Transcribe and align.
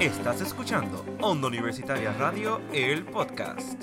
Estás 0.00 0.40
escuchando 0.40 1.04
Onda 1.20 1.48
Universitaria 1.48 2.10
Radio, 2.14 2.62
el 2.72 3.04
podcast. 3.04 3.82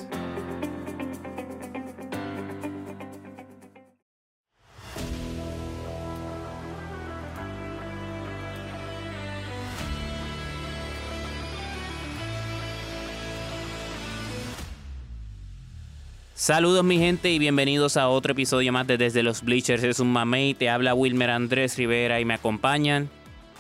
Saludos 16.34 16.84
mi 16.84 16.98
gente 16.98 17.30
y 17.30 17.38
bienvenidos 17.38 17.96
a 17.96 18.10
otro 18.10 18.32
episodio 18.32 18.74
más 18.74 18.88
de 18.88 18.98
Desde 18.98 19.22
los 19.22 19.44
Bleachers. 19.44 19.84
Es 19.84 20.00
un 20.00 20.12
mamey, 20.12 20.56
te 20.56 20.72
habla 20.72 20.96
Wilmer 20.96 21.30
Andrés 21.30 21.78
Rivera 21.78 22.20
y 22.20 22.26
me 22.26 22.34
acompañan. 22.34 23.08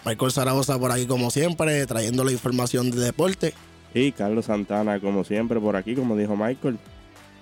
Michael 0.07 0.31
Zaragoza 0.31 0.79
por 0.79 0.89
aquí 0.93 1.05
como 1.05 1.29
siempre, 1.31 1.85
trayendo 1.85 2.23
la 2.23 2.31
información 2.31 2.91
de 2.91 3.01
deporte. 3.01 3.53
Y 3.93 4.13
Carlos 4.13 4.45
Santana 4.45 5.01
como 5.01 5.25
siempre 5.25 5.59
por 5.59 5.75
aquí, 5.75 5.95
como 5.95 6.15
dijo 6.15 6.37
Michael. 6.37 6.79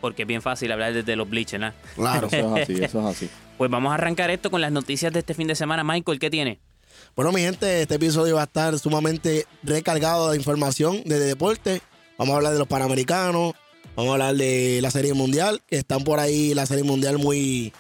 Porque 0.01 0.23
es 0.23 0.27
bien 0.27 0.41
fácil 0.41 0.71
hablar 0.71 0.91
desde 0.91 1.15
los 1.15 1.29
Bleachers, 1.29 1.61
¿no? 1.61 1.73
Claro. 1.93 2.25
Eso 2.25 2.55
es 2.55 2.63
así, 2.63 2.83
eso 2.83 2.99
es 3.01 3.05
así. 3.05 3.29
Pues 3.57 3.71
vamos 3.71 3.91
a 3.91 3.93
arrancar 3.93 4.31
esto 4.31 4.51
con 4.51 4.59
las 4.59 4.71
noticias 4.71 5.13
de 5.13 5.19
este 5.19 5.33
fin 5.33 5.47
de 5.47 5.55
semana. 5.55 5.81
Michael, 5.81 6.19
¿qué 6.19 6.29
tiene? 6.29 6.59
Bueno, 7.15 7.31
mi 7.31 7.39
gente, 7.39 7.83
este 7.83 7.95
episodio 7.95 8.35
va 8.35 8.41
a 8.41 8.45
estar 8.45 8.77
sumamente 8.77 9.45
recargado 9.63 10.31
de 10.31 10.37
información 10.37 11.03
de 11.05 11.19
deporte. 11.19 11.81
Vamos 12.17 12.33
a 12.33 12.37
hablar 12.37 12.51
de 12.51 12.59
los 12.59 12.67
Panamericanos, 12.67 13.53
vamos 13.95 14.09
a 14.09 14.13
hablar 14.15 14.35
de 14.35 14.79
la 14.81 14.91
Serie 14.91 15.13
Mundial, 15.13 15.61
que 15.67 15.77
están 15.77 16.03
por 16.03 16.19
ahí 16.19 16.53
la 16.53 16.65
Serie 16.65 16.83
Mundial 16.83 17.17
muy, 17.17 17.71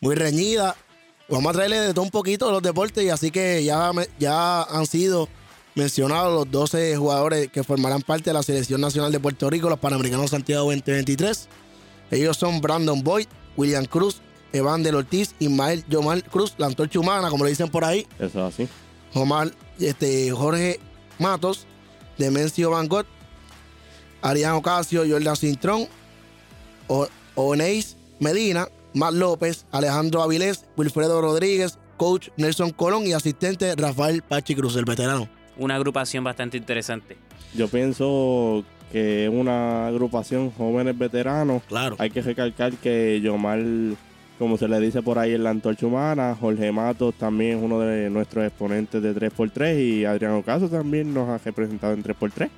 muy 0.00 0.14
reñida. 0.16 0.76
Vamos 1.32 1.48
a 1.48 1.52
traerle 1.54 1.80
de 1.80 1.94
todo 1.94 2.04
un 2.04 2.10
poquito 2.10 2.50
los 2.52 2.62
deportes 2.62 3.02
y 3.02 3.08
así 3.08 3.30
que 3.30 3.64
ya, 3.64 3.90
ya 4.18 4.64
han 4.64 4.84
sido 4.84 5.30
mencionados 5.74 6.30
los 6.34 6.50
12 6.50 6.94
jugadores 6.98 7.48
que 7.50 7.64
formarán 7.64 8.02
parte 8.02 8.28
de 8.28 8.34
la 8.34 8.42
Selección 8.42 8.82
Nacional 8.82 9.10
de 9.10 9.18
Puerto 9.18 9.48
Rico, 9.48 9.70
los 9.70 9.78
Panamericanos 9.78 10.28
Santiago 10.28 10.64
2023. 10.64 11.48
Ellos 12.10 12.36
son 12.36 12.60
Brandon 12.60 13.02
Boyd, 13.02 13.28
William 13.56 13.86
Cruz, 13.86 14.20
Evander 14.52 14.94
Ortiz, 14.94 15.34
Ismael 15.38 15.82
Yomar 15.88 16.22
Cruz, 16.22 16.52
la 16.58 16.66
antorcha 16.66 17.00
humana, 17.00 17.30
como 17.30 17.44
le 17.44 17.50
dicen 17.50 17.70
por 17.70 17.86
ahí, 17.86 18.06
Eso 18.18 18.46
es 18.46 18.54
así. 18.54 18.68
Omar, 19.14 19.52
este, 19.80 20.30
Jorge 20.32 20.80
Matos, 21.18 21.64
Demencio 22.18 22.68
Van 22.72 22.88
Gogh, 22.88 23.06
Arián 24.20 24.52
Ocasio, 24.52 25.02
Jordan 25.08 25.36
Cintrón, 25.36 25.88
Oneis 27.34 27.96
Medina, 28.20 28.68
Matt 28.94 29.14
López, 29.14 29.66
Alejandro 29.70 30.22
Avilés, 30.22 30.66
Wilfredo 30.76 31.20
Rodríguez, 31.20 31.78
coach 31.96 32.28
Nelson 32.36 32.70
Colón 32.70 33.06
y 33.06 33.12
asistente 33.12 33.74
Rafael 33.76 34.22
Pachi 34.22 34.54
Cruz, 34.54 34.76
el 34.76 34.84
veterano. 34.84 35.28
Una 35.56 35.76
agrupación 35.76 36.24
bastante 36.24 36.56
interesante. 36.56 37.16
Yo 37.54 37.68
pienso 37.68 38.64
que 38.90 39.24
es 39.24 39.30
una 39.30 39.86
agrupación 39.86 40.50
jóvenes 40.50 40.96
veteranos. 40.96 41.62
Claro. 41.68 41.96
Hay 41.98 42.10
que 42.10 42.22
recalcar 42.22 42.72
que 42.74 43.20
Yomar, 43.22 43.60
como 44.38 44.58
se 44.58 44.68
le 44.68 44.80
dice 44.80 45.02
por 45.02 45.18
ahí 45.18 45.34
en 45.34 45.44
la 45.44 45.50
antorcha 45.50 45.86
humana, 45.86 46.36
Jorge 46.38 46.72
Matos 46.72 47.14
también 47.14 47.58
es 47.58 47.64
uno 47.64 47.80
de 47.80 48.10
nuestros 48.10 48.46
exponentes 48.46 49.02
de 49.02 49.14
3x3 49.14 49.80
y 49.80 50.04
Adrián 50.04 50.32
Ocaso 50.32 50.68
también 50.68 51.14
nos 51.14 51.28
ha 51.28 51.38
representado 51.38 51.94
en 51.94 52.02
3x3. 52.02 52.50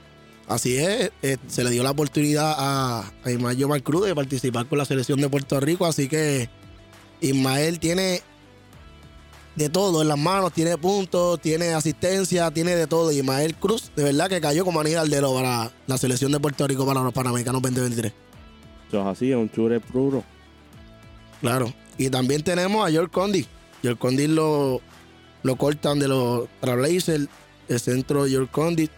Así 0.47 0.77
es, 0.77 1.11
eh, 1.23 1.39
se 1.47 1.64
le 1.64 1.70
dio 1.70 1.83
la 1.83 1.92
oportunidad 1.92 2.55
a, 2.59 3.12
a 3.25 3.31
Ismael 3.31 3.56
Yomar 3.56 3.83
Cruz 3.83 4.06
de 4.06 4.14
participar 4.14 4.67
con 4.67 4.77
la 4.78 4.84
selección 4.84 5.20
de 5.20 5.28
Puerto 5.31 5.59
Rico, 5.59 5.86
así 5.86 6.06
que 6.06 6.51
Ismael 7.20 7.78
tiene 7.78 8.23
de 9.56 9.69
todo 9.69 10.03
en 10.03 10.09
las 10.09 10.19
manos, 10.19 10.53
tiene 10.53 10.77
puntos, 10.77 11.41
tiene 11.41 11.75
asistencia, 11.75 12.51
tiene 12.51 12.75
de 12.75 12.86
todo. 12.86 13.12
Ismael 13.12 13.55
Cruz, 13.55 13.91
de 13.95 14.05
verdad 14.05 14.29
que 14.29 14.41
cayó 14.41 14.64
como 14.64 14.80
anillo 14.80 15.01
al 15.01 15.11
dedo 15.11 15.35
para 15.35 15.70
la 15.86 15.98
selección 15.98 16.33
de 16.33 16.41
Puerto 16.41 16.67
Rico 16.67 16.85
para 16.85 17.02
los 17.02 17.13
Panamericanos 17.13 17.63
2023. 17.63 18.13
Eso 18.89 19.01
es 19.01 19.07
así, 19.07 19.30
es 19.30 19.36
un 19.36 19.51
chure 19.51 19.80
puro. 19.80 20.24
Claro. 21.41 21.73
Y 21.98 22.11
también 22.11 22.42
tenemos 22.42 22.86
a 22.86 22.91
George 22.91 23.11
Condi. 23.11 23.47
George 23.83 23.98
Condi 23.98 24.27
lo, 24.27 24.80
lo 25.42 25.57
cortan 25.57 25.98
de 25.98 26.08
los 26.08 26.48
Trailblazers, 26.61 27.29
el 27.68 27.80
centro 27.80 28.24
de 28.24 28.30
George 28.30 28.51
Condi. 28.51 28.91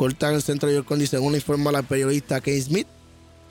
Cortan 0.00 0.32
el 0.32 0.40
centro 0.40 0.66
de 0.66 0.76
George 0.76 0.88
Condi 0.88 1.06
según 1.06 1.34
informa 1.34 1.70
la 1.70 1.82
periodista 1.82 2.36
Kate 2.36 2.62
Smith. 2.62 2.86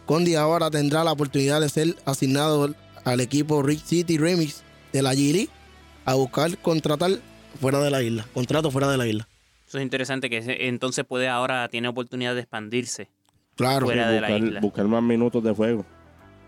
Condi 0.07 0.33
ahora 0.33 0.71
tendrá 0.71 1.03
la 1.03 1.11
oportunidad 1.11 1.61
de 1.61 1.69
ser 1.69 1.95
asignado 2.05 2.73
al 3.05 3.19
equipo 3.19 3.61
Rich 3.61 3.83
City 3.83 4.17
Remix 4.17 4.63
de 4.91 5.03
la 5.03 5.13
G 5.13 5.31
League 5.31 5.49
a 6.05 6.15
buscar 6.15 6.57
contratar 6.57 7.11
fuera 7.61 7.79
de 7.81 7.91
la 7.91 8.01
isla. 8.01 8.25
Contrato 8.33 8.71
fuera 8.71 8.89
de 8.89 8.97
la 8.97 9.05
isla. 9.05 9.27
Eso 9.67 9.77
es 9.77 9.83
interesante 9.83 10.27
que 10.27 10.67
entonces 10.67 11.05
puede 11.05 11.27
ahora, 11.29 11.67
tiene 11.69 11.87
oportunidad 11.87 12.33
de 12.33 12.41
expandirse. 12.41 13.09
Claro. 13.55 13.85
Fuera 13.85 14.09
de 14.09 14.19
la 14.19 14.35
isla. 14.35 14.59
buscar, 14.59 14.87
más 14.87 15.03
minutos 15.03 15.43
de 15.43 15.53
juego. 15.53 15.85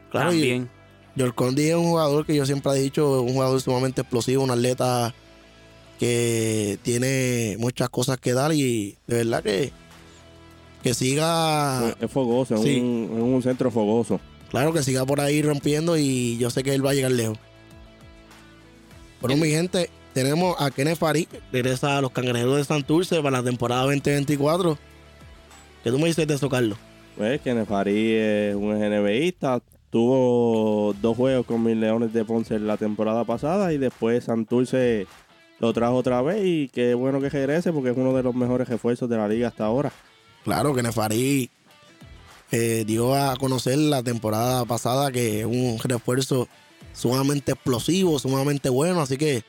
Claro, 0.09 0.33
y- 0.33 0.39
También. 0.39 0.69
George 1.15 1.35
Condi 1.35 1.69
es 1.69 1.75
un 1.75 1.89
jugador 1.91 2.25
que 2.25 2.35
yo 2.35 2.47
siempre 2.47 2.71
he 2.71 2.79
dicho, 2.79 3.21
un 3.21 3.33
jugador 3.33 3.61
sumamente 3.61 4.01
explosivo, 4.01 4.43
un 4.43 4.49
atleta 4.49 5.13
que 5.99 6.79
tiene 6.81 7.55
muchas 7.59 7.89
cosas 7.89 8.17
que 8.17 8.33
dar 8.33 8.51
y 8.51 8.97
de 9.05 9.17
verdad 9.17 9.43
que, 9.43 9.71
que 10.83 10.93
siga, 10.93 11.95
Es 11.99 12.11
fogoso, 12.11 12.55
es. 12.55 12.61
Sí. 12.61 12.79
un, 12.79 13.09
es 13.17 13.23
un 13.23 13.43
centro 13.43 13.69
fogoso. 13.71 14.19
claro 14.49 14.73
que 14.73 14.83
siga 14.83 15.05
por 15.05 15.21
ahí 15.21 15.41
rompiendo 15.41 15.97
y 15.97 16.37
yo 16.37 16.49
sé 16.49 16.63
que 16.63 16.73
él 16.73 16.85
va 16.85 16.91
a 16.91 16.93
llegar 16.93 17.11
lejos. 17.11 17.37
Bueno, 19.21 19.37
mi 19.37 19.49
gente, 19.51 19.89
tenemos 20.13 20.55
a 20.59 20.71
Kenneth 20.71 20.97
Farid, 20.97 21.27
regresa 21.51 21.97
a 21.97 22.01
los 22.01 22.11
Cangrejeros 22.11 22.57
de 22.57 22.63
Santurce 22.63 23.17
para 23.21 23.37
la 23.37 23.43
temporada 23.43 23.83
2024. 23.83 24.77
¿Qué 25.83 25.91
tú 25.91 25.99
me 25.99 26.07
dices 26.07 26.27
de 26.27 26.33
eso, 26.33 26.49
Carlos? 26.49 26.77
Pues 27.17 27.41
que 27.41 27.53
Nefarí 27.53 28.13
es 28.13 28.55
un 28.55 28.73
NBAista. 28.79 29.61
Tuvo 29.89 30.93
dos 31.01 31.17
juegos 31.17 31.45
con 31.45 31.63
mis 31.63 31.75
Leones 31.75 32.13
de 32.13 32.23
Ponce 32.23 32.57
la 32.59 32.77
temporada 32.77 33.25
pasada 33.25 33.73
y 33.73 33.77
después 33.77 34.23
Santurce 34.23 35.05
lo 35.59 35.73
trajo 35.73 35.95
otra 35.95 36.21
vez 36.21 36.41
y 36.45 36.69
qué 36.69 36.93
bueno 36.93 37.19
que 37.19 37.29
regrese 37.29 37.73
porque 37.73 37.89
es 37.89 37.97
uno 37.97 38.13
de 38.13 38.23
los 38.23 38.33
mejores 38.33 38.69
refuerzos 38.69 39.09
de 39.09 39.17
la 39.17 39.27
liga 39.27 39.49
hasta 39.49 39.65
ahora. 39.65 39.91
Claro 40.43 40.73
que 40.73 40.83
Nefarí 40.83 41.49
eh, 42.51 42.83
dio 42.85 43.15
a 43.15 43.35
conocer 43.37 43.77
la 43.77 44.03
temporada 44.03 44.65
pasada 44.65 45.11
que 45.11 45.41
es 45.41 45.45
un 45.45 45.79
refuerzo 45.83 46.47
sumamente 46.93 47.53
explosivo, 47.53 48.19
sumamente 48.19 48.69
bueno, 48.69 49.01
así 49.01 49.17
que 49.17 49.43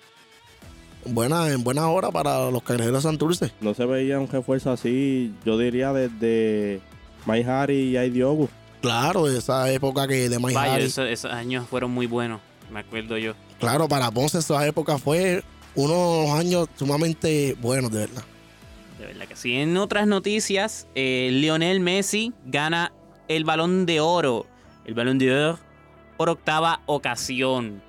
buena, 1.06 1.48
en 1.50 1.64
buena 1.64 1.88
hora 1.88 2.10
para 2.10 2.50
los 2.50 2.62
cangrejeros 2.62 3.02
de 3.02 3.08
Santurce. 3.08 3.52
No 3.60 3.74
se 3.74 3.86
veía 3.86 4.18
un 4.20 4.28
refuerzo 4.28 4.70
así, 4.70 5.34
yo 5.44 5.58
diría 5.58 5.92
desde 5.92 6.80
Mike 7.26 7.50
Harry 7.50 7.80
y 7.90 7.96
Aidiogu. 7.96 8.48
Claro, 8.80 9.26
de 9.26 9.38
esa 9.38 9.70
época 9.72 10.06
que 10.08 10.28
de 10.28 10.38
Mike 10.38 10.54
Vaya, 10.54 10.78
esos, 10.78 11.08
esos 11.08 11.30
años 11.30 11.66
fueron 11.68 11.90
muy 11.90 12.06
buenos, 12.06 12.40
me 12.70 12.80
acuerdo 12.80 13.16
yo. 13.16 13.34
Claro, 13.58 13.88
para 13.88 14.10
Ponce 14.10 14.38
esa 14.38 14.66
época 14.66 14.98
fue 14.98 15.42
unos 15.74 16.30
años 16.38 16.68
sumamente 16.76 17.56
buenos, 17.60 17.90
de 17.92 17.98
verdad. 17.98 18.22
De 19.02 19.08
verdad 19.08 19.26
que 19.26 19.34
sí. 19.34 19.56
En 19.56 19.76
otras 19.78 20.06
noticias, 20.06 20.86
eh, 20.94 21.28
Lionel 21.32 21.80
Messi 21.80 22.32
gana 22.46 22.92
el 23.26 23.42
balón 23.42 23.84
de 23.84 23.98
oro. 23.98 24.46
El 24.84 24.94
balón 24.94 25.18
de 25.18 25.34
oro 25.34 25.58
por 26.16 26.28
octava 26.28 26.82
ocasión. 26.86 27.82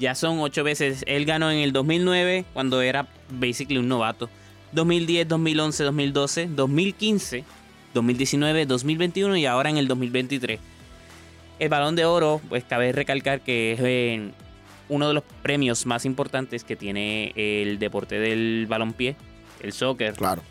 Ya 0.00 0.16
son 0.16 0.40
ocho 0.40 0.64
veces. 0.64 1.04
Él 1.06 1.24
ganó 1.24 1.52
en 1.52 1.58
el 1.58 1.72
2009 1.72 2.46
cuando 2.52 2.82
era 2.82 3.06
basically 3.28 3.78
un 3.78 3.86
novato. 3.86 4.28
2010, 4.72 5.28
2011, 5.28 5.84
2012, 5.84 6.48
2015, 6.48 7.44
2019, 7.94 8.66
2021 8.66 9.36
y 9.36 9.46
ahora 9.46 9.70
en 9.70 9.76
el 9.76 9.86
2023. 9.86 10.58
El 11.60 11.68
balón 11.68 11.94
de 11.94 12.06
oro, 12.06 12.40
pues 12.48 12.64
cabe 12.64 12.90
recalcar 12.90 13.42
que 13.42 13.74
es 13.74 13.80
eh, 13.84 14.30
uno 14.88 15.06
de 15.06 15.14
los 15.14 15.22
premios 15.42 15.86
más 15.86 16.04
importantes 16.04 16.64
que 16.64 16.74
tiene 16.74 17.32
el 17.36 17.78
deporte 17.78 18.18
del 18.18 18.66
balompié, 18.68 19.14
el 19.62 19.72
soccer. 19.72 20.14
Claro. 20.14 20.42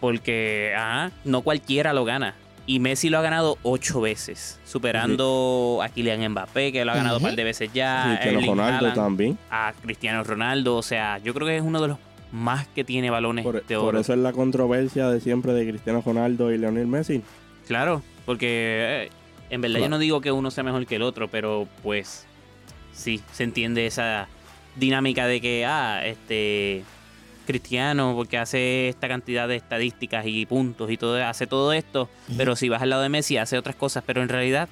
Porque 0.00 0.72
ajá, 0.76 1.10
no 1.24 1.42
cualquiera 1.42 1.92
lo 1.92 2.04
gana. 2.04 2.34
Y 2.66 2.80
Messi 2.80 3.08
lo 3.08 3.16
ha 3.18 3.22
ganado 3.22 3.56
ocho 3.62 4.00
veces, 4.02 4.60
superando 4.66 5.80
a 5.82 5.88
Kylian 5.88 6.28
Mbappé, 6.32 6.70
que 6.70 6.84
lo 6.84 6.92
ha 6.92 6.96
ganado 6.96 7.16
un 7.16 7.22
Ujú. 7.22 7.28
par 7.30 7.36
de 7.36 7.44
veces 7.44 7.70
ya, 7.72 8.02
a 8.02 8.04
Cristiano 8.10 8.38
Erling 8.40 8.50
Ronaldo 8.50 8.76
Haaland, 8.78 8.94
también. 8.94 9.38
a 9.50 9.72
Cristiano 9.82 10.22
Ronaldo. 10.22 10.76
O 10.76 10.82
sea, 10.82 11.16
yo 11.18 11.32
creo 11.32 11.46
que 11.46 11.56
es 11.56 11.62
uno 11.62 11.80
de 11.80 11.88
los 11.88 11.98
más 12.30 12.68
que 12.68 12.84
tiene 12.84 13.08
balones 13.08 13.42
Por, 13.42 13.64
de 13.64 13.76
por 13.76 13.86
oro. 13.88 14.00
eso 14.00 14.12
es 14.12 14.18
la 14.18 14.32
controversia 14.34 15.08
de 15.08 15.18
siempre 15.20 15.54
de 15.54 15.66
Cristiano 15.66 16.02
Ronaldo 16.04 16.52
y 16.52 16.58
Lionel 16.58 16.86
Messi. 16.86 17.22
Claro, 17.66 18.02
porque 18.26 19.06
eh, 19.06 19.10
en 19.48 19.62
verdad 19.62 19.80
yo 19.80 19.88
no 19.88 19.98
digo 19.98 20.20
que 20.20 20.30
uno 20.30 20.50
sea 20.50 20.62
mejor 20.62 20.84
que 20.86 20.96
el 20.96 21.02
otro, 21.02 21.28
pero 21.28 21.66
pues 21.82 22.26
sí, 22.92 23.22
se 23.32 23.44
entiende 23.44 23.86
esa 23.86 24.28
dinámica 24.76 25.26
de 25.26 25.40
que, 25.40 25.64
ah, 25.64 26.02
este, 26.04 26.84
Cristiano, 27.48 28.12
porque 28.14 28.38
hace 28.38 28.88
esta 28.88 29.08
cantidad 29.08 29.48
de 29.48 29.56
estadísticas 29.56 30.24
y 30.26 30.46
puntos 30.46 30.90
y 30.90 30.96
todo, 30.96 31.22
hace 31.24 31.48
todo 31.48 31.72
esto, 31.72 32.08
pero 32.36 32.54
si 32.54 32.68
vas 32.68 32.82
al 32.82 32.90
lado 32.90 33.02
de 33.02 33.08
Messi 33.08 33.36
hace 33.36 33.58
otras 33.58 33.74
cosas, 33.74 34.04
pero 34.06 34.22
en 34.22 34.28
realidad 34.28 34.68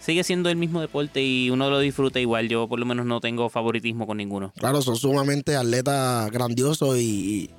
sigue 0.00 0.22
siendo 0.22 0.50
el 0.50 0.56
mismo 0.56 0.80
deporte 0.80 1.22
y 1.22 1.48
uno 1.48 1.70
lo 1.70 1.80
disfruta 1.80 2.20
igual. 2.20 2.48
Yo 2.48 2.68
por 2.68 2.78
lo 2.78 2.84
menos 2.84 3.06
no 3.06 3.20
tengo 3.20 3.48
favoritismo 3.48 4.06
con 4.06 4.18
ninguno. 4.18 4.52
Claro, 4.58 4.82
son 4.82 4.96
sumamente 4.96 5.56
atletas 5.56 6.30
grandiosos 6.30 6.98
y, 6.98 7.00
y 7.00 7.50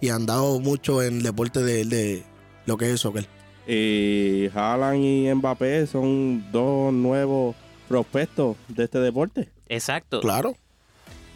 y 0.00 0.08
han 0.10 0.26
dado 0.26 0.60
mucho 0.60 1.02
en 1.02 1.18
el 1.18 1.22
deporte 1.22 1.62
de, 1.62 1.84
de 1.84 2.24
lo 2.66 2.76
que 2.76 2.86
es 2.86 2.92
el 2.92 2.98
soccer. 2.98 3.26
Y 3.66 4.48
Haaland 4.54 5.04
y 5.04 5.34
Mbappé 5.34 5.86
son 5.86 6.44
dos 6.52 6.92
nuevos 6.92 7.56
prospectos 7.88 8.56
de 8.68 8.84
este 8.84 9.00
deporte. 9.00 9.48
Exacto. 9.68 10.20
Claro. 10.20 10.54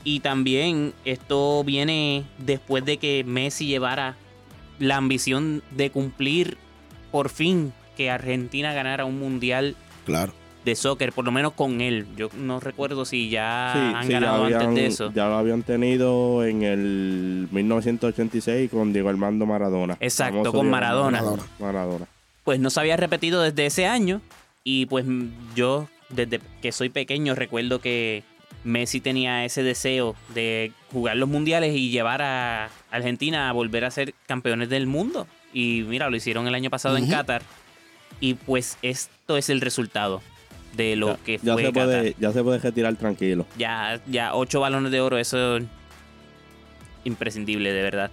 Y 0.04 0.20
también 0.20 0.94
esto 1.04 1.62
viene 1.64 2.24
después 2.38 2.84
de 2.84 2.96
que 2.96 3.22
Messi 3.24 3.66
llevara 3.66 4.16
la 4.78 4.96
ambición 4.96 5.62
de 5.72 5.90
cumplir 5.90 6.56
por 7.12 7.28
fin 7.28 7.72
que 7.96 8.10
Argentina 8.10 8.72
ganara 8.72 9.04
un 9.04 9.18
mundial 9.18 9.76
Claro. 10.06 10.32
de 10.64 10.74
soccer, 10.74 11.12
por 11.12 11.24
lo 11.26 11.32
menos 11.32 11.52
con 11.52 11.82
él. 11.82 12.06
Yo 12.16 12.30
no 12.34 12.60
recuerdo 12.60 13.04
si 13.04 13.28
ya 13.28 13.72
Sí, 13.74 13.78
han 13.96 14.02
sí, 14.06 14.12
ya, 14.12 14.20
ganado 14.20 14.44
habían- 14.44 14.60
antes 14.62 14.74
de 14.74 14.86
eso. 14.86 15.12
ya 15.14 15.26
lo 15.28 15.34
habían 15.36 15.62
tenido 15.62 16.44
en 16.44 16.62
el 16.62 17.48
1986 17.50 18.70
con 18.70 18.92
Diego 18.92 19.08
Armando 19.10 19.44
Maradona. 19.46 19.96
Exacto, 20.00 20.52
con 20.52 20.70
Maradona. 20.70 21.18
Maradona. 21.20 21.42
Maradona. 21.58 22.06
Pues 22.44 22.58
no 22.60 22.70
se 22.70 22.80
había 22.80 22.96
repetido 22.96 23.42
desde 23.42 23.66
ese 23.66 23.86
año 23.86 24.20
y 24.64 24.86
pues 24.86 25.04
yo 25.54 25.88
desde 26.08 26.40
que 26.62 26.72
soy 26.72 26.88
pequeño 26.88 27.34
recuerdo 27.34 27.80
que 27.80 28.22
Messi 28.64 29.00
tenía 29.00 29.44
ese 29.44 29.62
deseo 29.62 30.14
de 30.34 30.72
jugar 30.92 31.16
los 31.16 31.28
mundiales 31.28 31.74
y 31.74 31.90
llevar 31.90 32.22
a 32.22 32.70
Argentina 32.90 33.48
a 33.48 33.52
volver 33.52 33.84
a 33.84 33.90
ser 33.90 34.14
campeones 34.26 34.68
del 34.68 34.86
mundo. 34.86 35.26
Y 35.52 35.84
mira, 35.88 36.10
lo 36.10 36.16
hicieron 36.16 36.46
el 36.46 36.54
año 36.54 36.70
pasado 36.70 36.96
en. 36.96 37.08
Qatar. 37.08 37.42
Y 38.20 38.34
pues 38.34 38.76
esto 38.82 39.36
es 39.36 39.48
el 39.48 39.60
resultado 39.60 40.20
de 40.76 40.94
lo 40.96 41.16
ya, 41.16 41.24
que 41.24 41.38
ya 41.42 41.52
fue 41.54 41.62
se 41.64 41.72
Qatar. 41.72 41.84
puede, 41.86 42.16
ya 42.18 42.32
se 42.32 42.42
puede 42.42 42.58
retirar 42.58 42.94
tranquilo. 42.96 43.46
Ya, 43.58 44.00
ya 44.06 44.34
ocho 44.34 44.60
balones 44.60 44.92
de 44.92 45.00
oro, 45.00 45.16
eso 45.18 45.56
es 45.56 45.64
imprescindible, 47.04 47.72
de 47.72 47.82
verdad. 47.82 48.10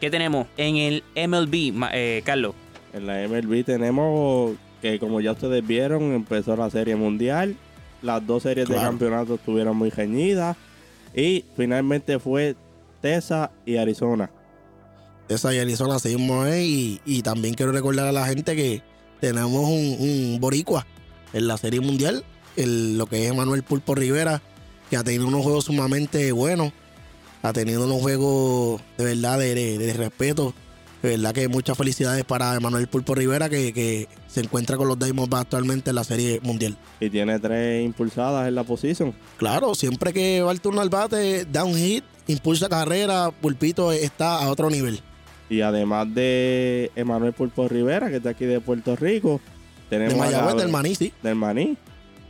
¿Qué 0.00 0.10
tenemos 0.10 0.46
en 0.56 0.76
el 0.76 1.02
MLB, 1.16 1.88
eh, 1.92 2.22
Carlos? 2.24 2.54
En 2.92 3.06
la 3.06 3.26
MLB 3.26 3.64
tenemos 3.64 4.56
que, 4.82 4.98
como 4.98 5.20
ya 5.20 5.32
ustedes 5.32 5.66
vieron, 5.66 6.12
empezó 6.12 6.54
la 6.54 6.68
Serie 6.70 6.96
Mundial. 6.96 7.56
Las 8.06 8.26
dos 8.26 8.42
series 8.44 8.68
de 8.68 8.74
campeonato 8.76 9.34
estuvieron 9.34 9.76
muy 9.76 9.90
reñidas. 9.90 10.56
Y 11.14 11.44
finalmente 11.56 12.18
fue 12.18 12.54
Texas 13.02 13.50
y 13.64 13.76
Arizona. 13.76 14.30
Esa 15.28 15.52
y 15.54 15.58
Arizona 15.58 15.98
seguimos 15.98 16.44
ahí. 16.46 17.00
Y, 17.04 17.18
y 17.18 17.22
también 17.22 17.54
quiero 17.54 17.72
recordar 17.72 18.06
a 18.06 18.12
la 18.12 18.26
gente 18.26 18.54
que 18.54 18.82
tenemos 19.20 19.64
un, 19.68 19.96
un 19.98 20.38
boricua 20.40 20.86
en 21.32 21.48
la 21.48 21.56
Serie 21.56 21.80
Mundial, 21.80 22.24
el- 22.56 22.96
lo 22.96 23.06
que 23.06 23.26
es 23.26 23.34
Manuel 23.34 23.62
Pulpo 23.62 23.94
Rivera, 23.94 24.40
que 24.88 24.96
ha 24.96 25.02
tenido 25.04 25.26
unos 25.26 25.42
juegos 25.42 25.64
sumamente 25.64 26.30
buenos. 26.32 26.72
Ha 27.42 27.52
tenido 27.52 27.84
unos 27.84 28.00
juegos 28.00 28.80
de 28.98 29.04
verdad 29.04 29.38
de, 29.38 29.54
de- 29.54 29.78
de 29.78 29.92
respeto. 29.94 30.54
Verdad 31.06 31.32
que 31.32 31.46
muchas 31.46 31.78
felicidades 31.78 32.24
para 32.24 32.58
Manuel 32.58 32.88
Pulpo 32.88 33.14
Rivera, 33.14 33.48
que, 33.48 33.72
que 33.72 34.08
se 34.26 34.40
encuentra 34.40 34.76
con 34.76 34.88
los 34.88 34.98
Diamondbacks 34.98 35.42
actualmente 35.42 35.90
en 35.90 35.96
la 35.96 36.02
Serie 36.02 36.40
Mundial. 36.42 36.76
Y 36.98 37.10
tiene 37.10 37.38
tres 37.38 37.84
impulsadas 37.84 38.48
en 38.48 38.56
la 38.56 38.64
posición. 38.64 39.14
Claro, 39.36 39.74
siempre 39.76 40.12
que 40.12 40.42
va 40.42 40.50
el 40.50 40.60
turno 40.60 40.80
al 40.80 40.90
bate, 40.90 41.44
da 41.44 41.64
un 41.64 41.74
hit, 41.74 42.02
impulsa 42.26 42.68
carrera, 42.68 43.30
Pulpito 43.30 43.92
está 43.92 44.42
a 44.42 44.50
otro 44.50 44.68
nivel. 44.68 45.00
Y 45.48 45.60
además 45.60 46.12
de 46.12 46.90
Emanuel 46.96 47.32
Pulpo 47.32 47.68
Rivera, 47.68 48.10
que 48.10 48.16
está 48.16 48.30
aquí 48.30 48.44
de 48.44 48.60
Puerto 48.60 48.96
Rico, 48.96 49.40
tenemos 49.88 50.14
De 50.14 50.20
a 50.20 50.24
Mayagüez, 50.24 50.56
del 50.56 50.72
Maní, 50.72 50.94
sí. 50.96 51.12
del 51.22 51.36
Maní. 51.36 51.76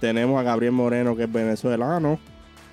Tenemos 0.00 0.38
a 0.38 0.42
Gabriel 0.42 0.72
Moreno, 0.72 1.16
que 1.16 1.22
es 1.22 1.32
venezolano. 1.32 2.18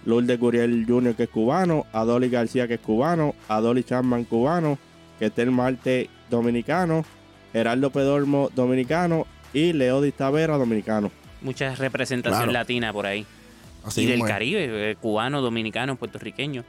Lourdes 0.06 0.38
Guriel 0.38 0.86
Jr., 0.86 1.16
que 1.16 1.24
es 1.24 1.30
cubano. 1.30 1.86
Adoli 1.94 2.28
García, 2.28 2.68
que 2.68 2.74
es 2.74 2.82
cubano. 2.82 3.36
Adoli 3.48 3.86
Chapman, 3.86 4.26
cubano. 4.26 4.78
Ketel 5.20 5.52
Marte, 5.52 6.10
dominicano. 6.30 7.06
Gerardo 7.52 7.90
Pedormo, 7.92 8.50
dominicano. 8.56 9.26
Y 9.54 9.74
Leodis 9.74 10.14
Tavera, 10.16 10.58
dominicano. 10.58 11.12
Mucha 11.42 11.76
representación 11.76 12.40
Claro. 12.40 12.52
latina 12.52 12.92
por 12.94 13.06
ahí. 13.06 13.26
Así 13.86 14.02
y 14.02 14.06
del 14.06 14.22
es. 14.22 14.28
Caribe, 14.28 14.92
eh, 14.92 14.96
cubano, 14.96 15.42
dominicano, 15.42 15.96
puertorriqueño. 15.96 16.64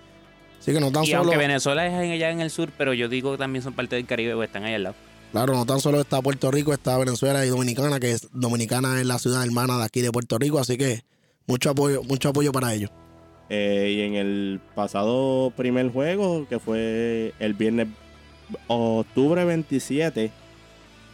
Así 0.60 0.72
que 0.72 0.80
no 0.80 0.90
tan 0.90 1.04
y 1.04 1.08
solo, 1.08 1.18
aunque 1.20 1.36
Venezuela 1.36 1.86
es 1.86 1.92
allá 1.94 2.30
en 2.30 2.40
el 2.40 2.50
sur, 2.50 2.70
pero 2.76 2.92
yo 2.94 3.08
digo 3.08 3.32
que 3.32 3.38
también 3.38 3.62
son 3.62 3.72
parte 3.74 3.96
del 3.96 4.06
Caribe 4.06 4.34
o 4.34 4.42
están 4.42 4.64
ahí 4.64 4.74
al 4.74 4.82
lado. 4.82 4.96
claro, 5.30 5.54
no 5.54 5.66
tan 5.66 5.80
solo 5.80 6.00
está 6.00 6.20
Puerto 6.22 6.50
Rico, 6.50 6.72
está 6.72 6.96
Venezuela 6.98 7.44
y 7.44 7.50
Dominicana, 7.50 8.00
que 8.00 8.12
es 8.12 8.28
Dominicana 8.32 8.98
es 9.00 9.06
la 9.06 9.18
ciudad 9.18 9.44
hermana 9.44 9.78
de 9.78 9.84
aquí 9.84 10.00
de 10.00 10.10
Puerto 10.10 10.38
Rico, 10.38 10.58
así 10.58 10.76
que 10.78 11.02
mucho 11.46 11.70
apoyo, 11.70 12.02
mucho 12.04 12.30
apoyo 12.30 12.50
para 12.52 12.72
ellos. 12.72 12.90
Eh, 13.50 13.94
y 13.96 14.00
en 14.02 14.14
el 14.14 14.60
pasado 14.74 15.52
primer 15.54 15.90
juego, 15.92 16.46
que 16.48 16.58
fue 16.58 17.34
el 17.40 17.52
viernes 17.54 17.88
octubre 18.66 19.44
27, 19.44 20.30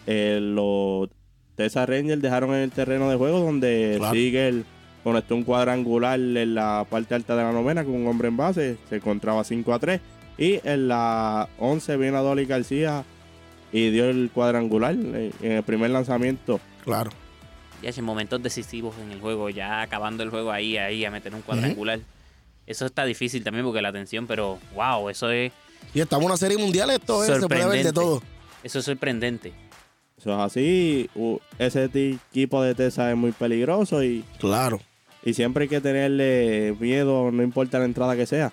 eh, 0.06 0.38
los 0.40 1.08
Texas 1.56 1.88
Rangers 1.88 2.22
dejaron 2.22 2.50
en 2.54 2.62
el 2.62 2.70
terreno 2.70 3.10
de 3.10 3.16
juego 3.16 3.40
donde 3.40 3.96
Claro. 3.98 4.14
Siegel 4.14 4.64
conectó 5.04 5.34
un 5.34 5.44
cuadrangular 5.44 6.18
en 6.18 6.54
la 6.54 6.86
parte 6.88 7.14
alta 7.14 7.36
de 7.36 7.42
la 7.42 7.52
novena 7.52 7.84
con 7.84 7.94
un 7.94 8.06
hombre 8.06 8.28
en 8.28 8.36
base, 8.36 8.76
se 8.88 8.96
encontraba 8.96 9.44
5 9.44 9.72
a 9.74 9.78
3. 9.78 10.00
Y 10.38 10.60
en 10.64 10.88
la 10.88 11.48
11 11.58 11.96
viene 11.98 12.16
a 12.16 12.20
Dolly 12.20 12.46
García 12.46 13.04
y 13.72 13.90
dio 13.90 14.08
el 14.08 14.30
cuadrangular 14.32 14.94
en 14.94 15.32
el 15.42 15.62
primer 15.62 15.90
lanzamiento. 15.90 16.60
Claro. 16.84 17.10
Ya 17.82 17.90
en 17.90 18.04
momentos 18.04 18.42
decisivos 18.42 18.94
en 19.02 19.10
el 19.10 19.20
juego, 19.20 19.48
ya 19.50 19.82
acabando 19.82 20.22
el 20.22 20.30
juego 20.30 20.50
ahí, 20.50 20.76
ahí, 20.76 21.04
a 21.04 21.10
meter 21.10 21.34
un 21.34 21.42
cuadrangular. 21.42 22.00
Eso 22.66 22.86
está 22.86 23.04
difícil 23.04 23.42
también 23.42 23.64
porque 23.64 23.82
la 23.82 23.88
atención, 23.88 24.26
pero 24.26 24.58
wow, 24.74 25.08
eso 25.08 25.30
es, 25.30 25.52
Y 25.94 26.00
estamos 26.00 26.22
en 26.24 26.30
una 26.30 26.36
serie 26.36 26.58
mundial, 26.58 26.90
esto 26.90 27.24
es, 27.24 27.40
se 27.40 27.48
puede 27.48 27.66
ver 27.66 27.84
de 27.84 27.92
todo. 27.92 28.22
eso 28.62 28.78
es 28.78 28.84
sorprendente. 28.84 29.52
Eso 30.18 30.32
es 30.34 30.38
así. 30.38 31.10
Ese 31.58 31.84
equipo 32.30 32.62
de 32.62 32.74
Texas 32.74 33.10
es 33.10 33.16
muy 33.16 33.32
peligroso 33.32 34.02
y 34.04 34.24
Claro. 34.38 34.80
Y 35.24 35.34
siempre 35.34 35.64
hay 35.64 35.68
que 35.68 35.80
tenerle 35.80 36.74
miedo, 36.80 37.30
no 37.30 37.42
importa 37.42 37.78
la 37.78 37.84
entrada 37.84 38.16
que 38.16 38.26
sea. 38.26 38.52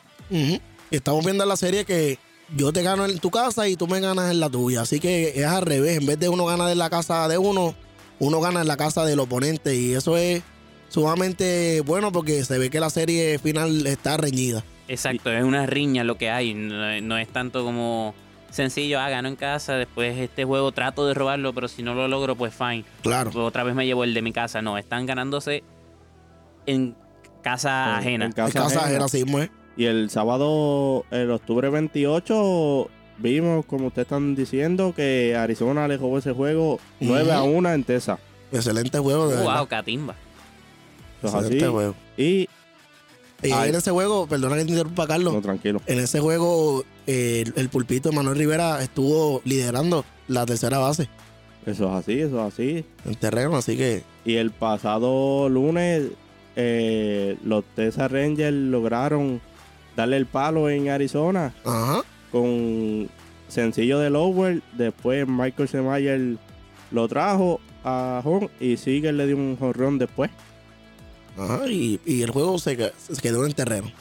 Estamos 0.92 1.24
viendo 1.24 1.44
en 1.44 1.50
la 1.50 1.56
serie 1.58 1.86
que 1.86 2.20
yo 2.56 2.74
te 2.74 2.84
gano 2.84 3.06
en 3.06 3.20
tu 3.20 3.30
casa 3.32 3.68
y 3.68 3.76
tú 3.76 3.88
me 3.88 4.00
ganas 4.00 4.32
en 4.32 4.40
la 4.40 4.50
tuya. 4.50 4.82
Así 4.82 5.00
que 5.00 5.40
es 5.40 5.46
al 5.46 5.62
revés. 5.64 5.98
En 5.98 6.06
vez 6.06 6.20
de 6.20 6.30
uno 6.30 6.46
ganar 6.46 6.70
en 6.72 6.78
la 6.78 6.90
casa 6.90 7.28
de 7.28 7.38
uno, 7.38 7.76
uno 8.20 8.40
gana 8.42 8.62
en 8.62 8.68
la 8.68 8.78
casa 8.78 9.06
del 9.06 9.20
oponente. 9.20 9.76
Y 9.76 9.94
eso 9.94 10.18
es 10.18 10.42
sumamente 10.90 11.82
bueno 11.82 12.12
porque 12.12 12.44
se 12.44 12.58
ve 12.58 12.70
que 12.70 12.80
la 12.80 12.90
serie 12.90 13.40
final 13.40 13.86
está 13.88 14.18
reñida. 14.18 14.64
Exacto, 14.88 15.32
es 15.32 15.44
una 15.44 15.66
riña 15.66 16.04
lo 16.04 16.18
que 16.18 16.30
hay. 16.30 16.54
No, 16.54 17.02
no 17.02 17.18
es 17.18 17.28
tanto 17.28 17.64
como 17.64 18.14
sencillo, 18.50 19.00
ah, 19.00 19.10
gano 19.10 19.28
en 19.28 19.36
casa, 19.36 19.74
después 19.74 20.18
este 20.18 20.46
juego 20.46 20.72
trato 20.72 21.06
de 21.06 21.14
robarlo, 21.14 21.54
pero 21.54 21.68
si 21.68 21.84
no 21.84 21.94
lo 21.94 22.08
logro, 22.08 22.36
pues 22.36 22.54
fine. 22.54 22.86
Claro. 23.02 23.32
Pues 23.32 23.44
otra 23.46 23.64
vez 23.64 23.76
me 23.76 23.86
llevo 23.86 24.04
el 24.04 24.14
de 24.14 24.22
mi 24.22 24.32
casa. 24.32 24.62
No, 24.62 24.78
están 24.78 25.06
ganándose 25.06 25.64
en 26.66 26.96
casa 27.44 27.90
En- 27.90 27.96
ajena. 28.00 28.26
en 28.26 28.30
En 28.30 28.32
casa 28.32 28.66
ajena. 28.66 29.06
ajena, 29.06 29.06
es. 29.44 29.50
Y 29.76 29.86
el 29.86 30.10
sábado, 30.10 31.06
el 31.12 31.30
octubre 31.32 31.70
28, 31.70 32.90
vimos, 33.20 33.66
como 33.66 33.88
ustedes 33.88 34.06
están 34.06 34.36
diciendo, 34.36 34.94
que 34.96 35.36
Arizona 35.36 35.88
le 35.88 35.98
jugó 35.98 36.18
ese 36.18 36.32
juego 36.32 36.80
9 37.00 37.32
a 37.32 37.44
1 37.44 37.72
en 37.74 37.84
Texas. 37.84 38.20
Excelente 38.52 38.98
juego, 38.98 39.28
de 39.28 39.36
wow, 39.38 39.46
verdad. 39.46 39.68
Catimba. 39.68 40.16
Así. 41.22 41.36
Excelente 41.36 41.68
juego. 41.68 41.96
Y, 42.18 42.50
Ay. 43.44 43.70
en 43.70 43.76
ese 43.76 43.92
juego, 43.92 44.28
perdona 44.28 44.56
que 44.58 44.66
te 44.66 44.72
interrumpa, 44.72 45.08
Carlos. 45.08 45.34
no, 45.34 45.42
tranquilo. 45.42 45.82
En 45.86 46.00
ese 46.00 46.20
juego, 46.20 46.84
eh, 47.06 47.44
el, 47.46 47.54
el 47.56 47.70
pulpito 47.70 48.10
de 48.10 48.16
Manuel 48.16 48.38
Rivera 48.38 48.82
estuvo 48.82 49.42
liderando 49.46 50.04
la 50.28 50.46
tercera 50.46 50.78
base 50.80 51.08
Eso 51.66 51.86
es 51.86 51.92
así, 51.96 52.20
eso 52.22 52.46
es 52.48 52.54
así. 52.54 52.86
en 53.06 53.16
terreno, 53.16 53.56
así 53.58 53.78
que 53.78 54.04
Y 54.26 54.36
el 54.36 54.52
pasado 54.52 55.48
lunes, 55.50 56.04
eh, 56.56 57.38
los 57.44 57.64
Texas 57.76 58.12
Rangers 58.12 58.56
lograron 58.56 59.40
darle 59.96 60.18
el 60.18 60.26
palo 60.26 60.70
en 60.70 60.90
Arizona 60.90 61.54
Ajá. 61.64 62.02
con 62.32 63.10
sencillo 63.48 64.00
de 64.00 64.10
Lower. 64.10 64.62
Después 64.78 65.28
Michael 65.28 65.70
Semayer 65.70 66.38
lo 66.92 67.08
trajo 67.08 67.60
a 67.84 68.22
home 68.24 68.50
y 68.60 68.78
Seager 68.78 69.14
le 69.14 69.28
dio 69.28 69.38
un 69.38 69.56
jonrón 69.58 69.98
después. 69.98 70.30
Ajá. 71.38 71.68
Y, 71.68 72.00
y 72.06 72.22
el 72.24 72.32
juego 72.32 72.58
se, 72.60 72.76
que- 72.78 72.92
se 72.98 73.22
quedó 73.22 73.46
en 73.46 73.54
terreno. 73.54 73.92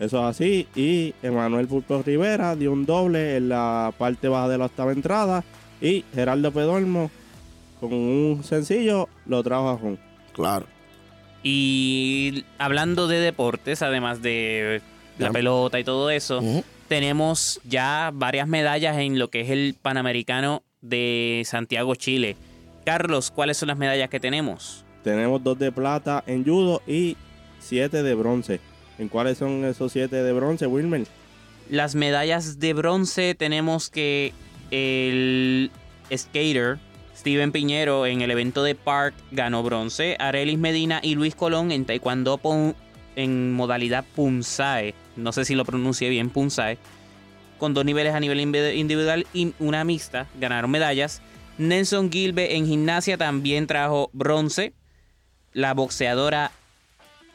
Eso 0.00 0.18
es 0.18 0.36
así. 0.36 0.66
Y 0.74 1.14
Emanuel 1.22 1.68
Pulpo 1.68 2.02
Rivera 2.02 2.56
dio 2.56 2.72
un 2.72 2.84
doble 2.86 3.36
en 3.36 3.48
la 3.48 3.92
parte 3.96 4.28
baja 4.28 4.48
de 4.48 4.58
la 4.58 4.66
octava 4.66 4.92
entrada. 4.92 5.44
Y 5.80 6.04
Gerardo 6.14 6.50
Pedormo, 6.52 7.10
con 7.80 7.92
un 7.92 8.42
sencillo, 8.44 9.08
lo 9.26 9.42
trajo 9.42 9.68
a 9.68 9.74
home. 9.74 9.98
Claro. 10.32 10.66
Y 11.42 12.44
hablando 12.58 13.08
de 13.08 13.18
deportes, 13.18 13.82
además 13.82 14.22
de 14.22 14.80
la 15.18 15.26
Ya. 15.28 15.32
pelota 15.32 15.78
y 15.80 15.84
todo 15.84 16.10
eso, 16.10 16.40
tenemos 16.88 17.60
ya 17.64 18.10
varias 18.14 18.46
medallas 18.48 18.98
en 18.98 19.18
lo 19.18 19.28
que 19.30 19.40
es 19.42 19.50
el 19.50 19.76
Panamericano 19.80 20.62
de 20.80 21.42
Santiago, 21.44 21.94
Chile. 21.94 22.36
Carlos, 22.84 23.30
¿cuáles 23.30 23.56
son 23.56 23.68
las 23.68 23.78
medallas 23.78 24.08
que 24.10 24.20
tenemos? 24.20 24.84
Tenemos 25.02 25.42
dos 25.42 25.58
de 25.58 25.72
plata 25.72 26.22
en 26.26 26.44
judo 26.44 26.82
y 26.86 27.16
siete 27.58 28.02
de 28.02 28.14
bronce. 28.14 28.60
¿En 28.98 29.08
cuáles 29.08 29.38
son 29.38 29.64
esos 29.64 29.92
siete 29.92 30.22
de 30.22 30.32
bronce, 30.32 30.66
Wilmer? 30.66 31.06
Las 31.68 31.94
medallas 31.94 32.58
de 32.58 32.72
bronce 32.74 33.34
tenemos 33.34 33.88
que 33.88 34.32
el 34.70 35.70
skater 36.14 36.78
Steven 37.16 37.52
Piñero 37.52 38.06
en 38.06 38.20
el 38.22 38.30
evento 38.30 38.62
de 38.62 38.74
Park 38.74 39.14
ganó 39.30 39.62
bronce. 39.62 40.16
Arelis 40.18 40.58
Medina 40.58 41.00
y 41.02 41.14
Luis 41.14 41.34
Colón 41.34 41.70
en 41.72 41.84
Taekwondo 41.84 42.40
en 43.16 43.52
modalidad 43.52 44.04
Punsae. 44.14 44.94
No 45.16 45.32
sé 45.32 45.44
si 45.44 45.54
lo 45.54 45.64
pronuncié 45.64 46.08
bien, 46.08 46.30
Punsae. 46.30 46.78
Con 47.58 47.74
dos 47.74 47.84
niveles 47.84 48.14
a 48.14 48.20
nivel 48.20 48.40
individual 48.40 49.26
y 49.32 49.54
una 49.58 49.84
mixta. 49.84 50.26
Ganaron 50.40 50.70
medallas. 50.70 51.22
Nelson 51.58 52.10
Gilbe 52.10 52.56
en 52.56 52.66
gimnasia 52.66 53.16
también 53.16 53.66
trajo 53.66 54.10
bronce. 54.12 54.72
La 55.52 55.74
boxeadora 55.74 56.52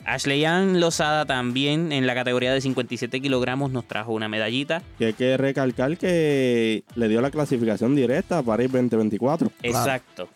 Ashleyan 0.06 0.80
Lozada 0.80 1.26
también 1.26 1.92
en 1.92 2.08
la 2.08 2.16
categoría 2.16 2.54
de 2.54 2.62
57 2.62 3.22
kilogramos 3.22 3.72
nos 3.72 3.86
trajo 3.86 4.14
una 4.14 4.30
medallita. 4.30 4.82
Que 4.98 5.08
hay 5.08 5.14
que 5.14 5.36
recalcar 5.36 5.98
que 5.98 6.84
le 6.96 7.10
dio 7.10 7.20
la 7.20 7.30
clasificación 7.30 7.96
directa 7.96 8.42
para 8.42 8.64
ir 8.64 8.72
2024. 8.72 9.52
Exacto. 9.64 10.30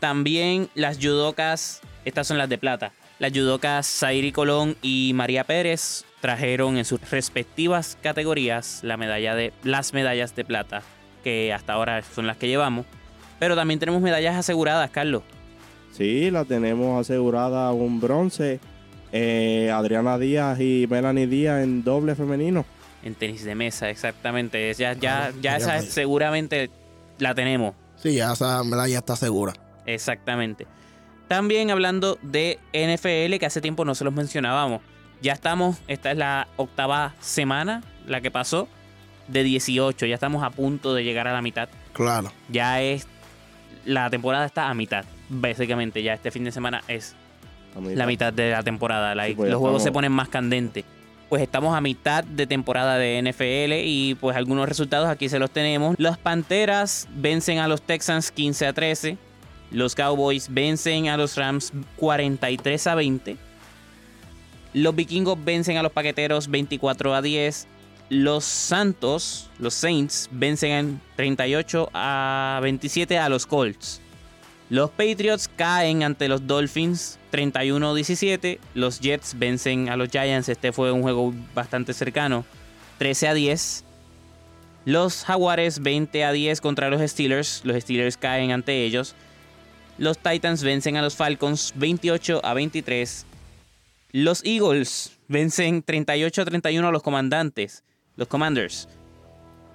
También 0.00 0.68
las 0.74 0.98
judocas, 0.98 1.80
estas 2.04 2.26
son 2.26 2.36
las 2.36 2.48
de 2.48 2.58
plata. 2.58 2.92
Las 3.18 3.32
judocas 3.32 3.86
Zairi 3.86 4.32
Colón 4.32 4.76
y 4.82 5.12
María 5.14 5.44
Pérez 5.44 6.04
trajeron 6.20 6.76
en 6.76 6.84
sus 6.84 7.00
respectivas 7.10 7.96
categorías 8.02 8.80
la 8.82 8.96
medalla 8.98 9.34
de, 9.34 9.52
las 9.62 9.94
medallas 9.94 10.36
de 10.36 10.44
plata, 10.44 10.82
que 11.24 11.52
hasta 11.52 11.72
ahora 11.72 12.02
son 12.02 12.26
las 12.26 12.36
que 12.36 12.48
llevamos. 12.48 12.86
Pero 13.38 13.56
también 13.56 13.80
tenemos 13.80 14.02
medallas 14.02 14.36
aseguradas, 14.36 14.90
Carlos. 14.90 15.22
Sí, 15.92 16.30
la 16.30 16.44
tenemos 16.44 17.00
asegurada 17.00 17.70
un 17.72 18.00
bronce. 18.00 18.60
Eh, 19.12 19.70
Adriana 19.74 20.18
Díaz 20.18 20.60
y 20.60 20.86
Melanie 20.88 21.26
Díaz 21.26 21.62
en 21.64 21.82
doble 21.82 22.14
femenino. 22.14 22.64
En 23.02 23.14
tenis 23.14 23.44
de 23.44 23.54
mesa, 23.54 23.90
exactamente. 23.90 24.72
Ya, 24.74 24.92
ya, 24.92 25.26
Ah, 25.26 25.30
ya 25.40 25.40
ya 25.40 25.56
esa 25.56 25.72
me- 25.74 25.82
seguramente 25.82 26.70
la 27.18 27.34
tenemos. 27.34 27.74
Sí, 27.96 28.14
ya 28.14 28.32
esa 28.32 28.62
medalla 28.62 28.98
está 28.98 29.16
segura. 29.16 29.52
Exactamente. 29.86 30.66
También 31.28 31.70
hablando 31.70 32.18
de 32.22 32.58
NFL, 32.72 33.38
que 33.38 33.46
hace 33.46 33.60
tiempo 33.60 33.84
no 33.84 33.94
se 33.94 34.04
los 34.04 34.12
mencionábamos. 34.14 34.80
Ya 35.22 35.32
estamos, 35.32 35.78
esta 35.88 36.12
es 36.12 36.16
la 36.18 36.48
octava 36.56 37.14
semana, 37.20 37.82
la 38.06 38.20
que 38.20 38.30
pasó, 38.30 38.68
de 39.28 39.42
18. 39.44 40.06
Ya 40.06 40.14
estamos 40.14 40.42
a 40.44 40.50
punto 40.50 40.94
de 40.94 41.04
llegar 41.04 41.26
a 41.28 41.32
la 41.32 41.42
mitad. 41.42 41.68
Claro. 41.92 42.32
Ya 42.48 42.80
es, 42.80 43.06
la 43.84 44.08
temporada 44.10 44.46
está 44.46 44.68
a 44.70 44.74
mitad. 44.74 45.04
Básicamente, 45.30 46.02
ya 46.02 46.14
este 46.14 46.30
fin 46.30 46.44
de 46.44 46.52
semana 46.52 46.82
es 46.88 47.14
la 47.94 48.06
mitad 48.06 48.32
de 48.32 48.50
la 48.50 48.62
temporada. 48.62 49.14
like, 49.14 49.32
Sí, 49.32 49.36
pues 49.36 49.50
los 49.50 49.60
juegos 49.60 49.82
se 49.82 49.92
ponen 49.92 50.12
más 50.12 50.28
candentes. 50.28 50.84
Pues 51.28 51.42
estamos 51.42 51.76
a 51.76 51.80
mitad 51.80 52.24
de 52.24 52.48
temporada 52.48 52.98
de 52.98 53.22
NFL 53.22 53.74
y 53.84 54.16
pues 54.16 54.36
algunos 54.36 54.68
resultados 54.68 55.08
aquí 55.08 55.28
se 55.28 55.38
los 55.38 55.50
tenemos. 55.52 55.94
Las 55.98 56.18
Panteras 56.18 57.06
vencen 57.14 57.58
a 57.58 57.68
los 57.68 57.80
Texans 57.82 58.32
15 58.32 58.66
a 58.66 58.72
13. 58.72 59.16
Los 59.70 59.94
Cowboys 59.94 60.52
vencen 60.52 61.08
a 61.08 61.16
los 61.16 61.36
Rams 61.36 61.72
43 61.96 62.86
a 62.88 62.94
20. 62.96 63.36
Los 64.74 64.94
Vikingos 64.96 65.38
vencen 65.44 65.76
a 65.76 65.84
los 65.84 65.92
Paqueteros 65.92 66.48
24 66.48 67.14
a 67.14 67.22
10. 67.22 67.68
Los 68.08 68.44
Santos, 68.44 69.48
los 69.60 69.74
Saints, 69.74 70.28
vencen 70.32 70.72
en 70.72 71.00
38 71.14 71.90
a 71.94 72.58
27 72.60 73.18
a 73.18 73.28
los 73.28 73.46
Colts. 73.46 74.00
Los 74.70 74.90
Patriots 74.90 75.50
caen 75.56 76.04
ante 76.04 76.28
los 76.28 76.46
Dolphins 76.46 77.18
31-17. 77.32 78.60
Los 78.74 79.00
Jets 79.00 79.36
vencen 79.36 79.88
a 79.88 79.96
los 79.96 80.10
Giants. 80.10 80.48
Este 80.48 80.70
fue 80.70 80.92
un 80.92 81.02
juego 81.02 81.34
bastante 81.56 81.92
cercano. 81.92 82.44
13 82.98 83.28
a 83.28 83.34
10. 83.34 83.84
Los 84.84 85.24
Jaguares 85.24 85.80
20 85.80 86.24
a 86.24 86.30
10 86.30 86.60
contra 86.60 86.88
los 86.88 87.02
Steelers. 87.02 87.62
Los 87.64 87.82
Steelers 87.82 88.16
caen 88.16 88.52
ante 88.52 88.84
ellos. 88.84 89.16
Los 89.98 90.18
Titans 90.18 90.62
vencen 90.62 90.96
a 90.96 91.02
los 91.02 91.16
Falcons 91.16 91.72
28 91.74 92.40
a 92.44 92.54
23. 92.54 93.26
Los 94.12 94.44
Eagles 94.44 95.18
vencen 95.26 95.82
38 95.82 96.42
a 96.42 96.44
31 96.44 96.86
a 96.86 96.92
los 96.92 97.02
comandantes. 97.02 97.82
Los 98.14 98.28
Commanders. 98.28 98.88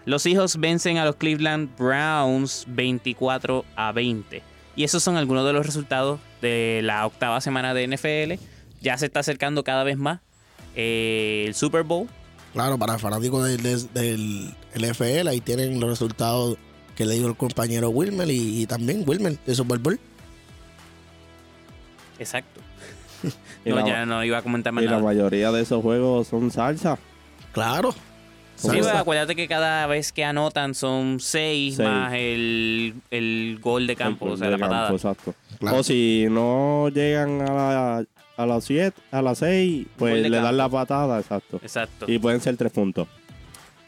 Los 0.05 0.21
Seahawks 0.21 0.57
vencen 0.57 0.99
a 0.99 1.05
los 1.05 1.17
Cleveland 1.17 1.75
Browns 1.77 2.65
24 2.69 3.65
a 3.75 3.91
20. 3.91 4.54
Y 4.75 4.83
esos 4.83 5.01
son 5.03 5.15
algunos 5.17 5.45
de 5.45 5.53
los 5.53 5.65
resultados 5.65 6.19
de 6.41 6.81
la 6.83 7.05
octava 7.05 7.39
semana 7.41 7.73
de 7.73 7.87
NFL. 7.87 8.43
Ya 8.81 8.97
se 8.97 9.05
está 9.05 9.21
acercando 9.21 9.63
cada 9.63 9.83
vez 9.83 9.97
más 9.97 10.19
eh, 10.75 11.45
el 11.47 11.55
Super 11.55 11.83
Bowl. 11.83 12.07
Claro, 12.53 12.77
para 12.77 12.97
fanáticos 12.99 13.45
del, 13.47 13.61
del, 13.93 14.53
del 14.73 14.91
NFL, 14.91 15.27
ahí 15.27 15.41
tienen 15.41 15.79
los 15.79 15.89
resultados 15.89 16.57
que 16.95 17.05
le 17.05 17.15
dio 17.15 17.27
el 17.27 17.35
compañero 17.35 17.89
Wilmer 17.89 18.29
y, 18.29 18.61
y 18.61 18.65
también 18.65 19.03
Wilmer 19.07 19.37
de 19.45 19.55
Super 19.55 19.79
Bowl. 19.79 19.99
Exacto. 22.19 22.61
No, 23.65 23.77
la- 23.77 23.87
ya 23.87 24.05
no 24.05 24.23
iba 24.23 24.37
a 24.37 24.41
comentar 24.43 24.71
más 24.71 24.83
Y 24.83 24.85
la 24.85 24.91
nada. 24.93 25.03
mayoría 25.03 25.51
de 25.51 25.61
esos 25.63 25.81
juegos 25.81 26.27
son 26.27 26.51
salsa. 26.51 26.99
Claro. 27.51 27.95
Sí, 28.55 28.67
pues, 28.69 28.87
acuérdate 28.87 29.35
que 29.35 29.47
cada 29.47 29.85
vez 29.87 30.11
que 30.11 30.23
anotan 30.23 30.73
son 30.75 31.19
seis, 31.19 31.75
Seis. 31.75 31.87
más 31.87 32.13
el, 32.13 32.93
el 33.11 33.59
gol 33.61 33.85
de 33.87 33.95
campo, 33.95 34.27
El 34.27 34.31
o 34.33 34.37
sea, 34.37 34.47
la 34.49 34.55
de 34.55 34.59
campo, 34.59 34.73
patada. 34.75 34.93
Exacto. 34.95 35.35
Claro. 35.59 35.77
O 35.77 35.83
si 35.83 36.27
no 36.29 36.89
llegan 36.89 37.41
a 37.41 37.53
la, 37.53 38.05
a 38.37 38.45
las 38.45 38.63
7, 38.65 38.99
a 39.11 39.21
las 39.21 39.37
6, 39.39 39.83
Gol 39.85 39.91
pues 39.97 40.15
le 40.15 40.29
campo. 40.29 40.45
dan 40.45 40.57
la 40.57 40.69
patada, 40.69 41.19
exacto. 41.19 41.59
Exacto. 41.61 42.05
Y 42.11 42.19
pueden 42.19 42.41
ser 42.41 42.57
tres 42.57 42.71
puntos. 42.71 43.07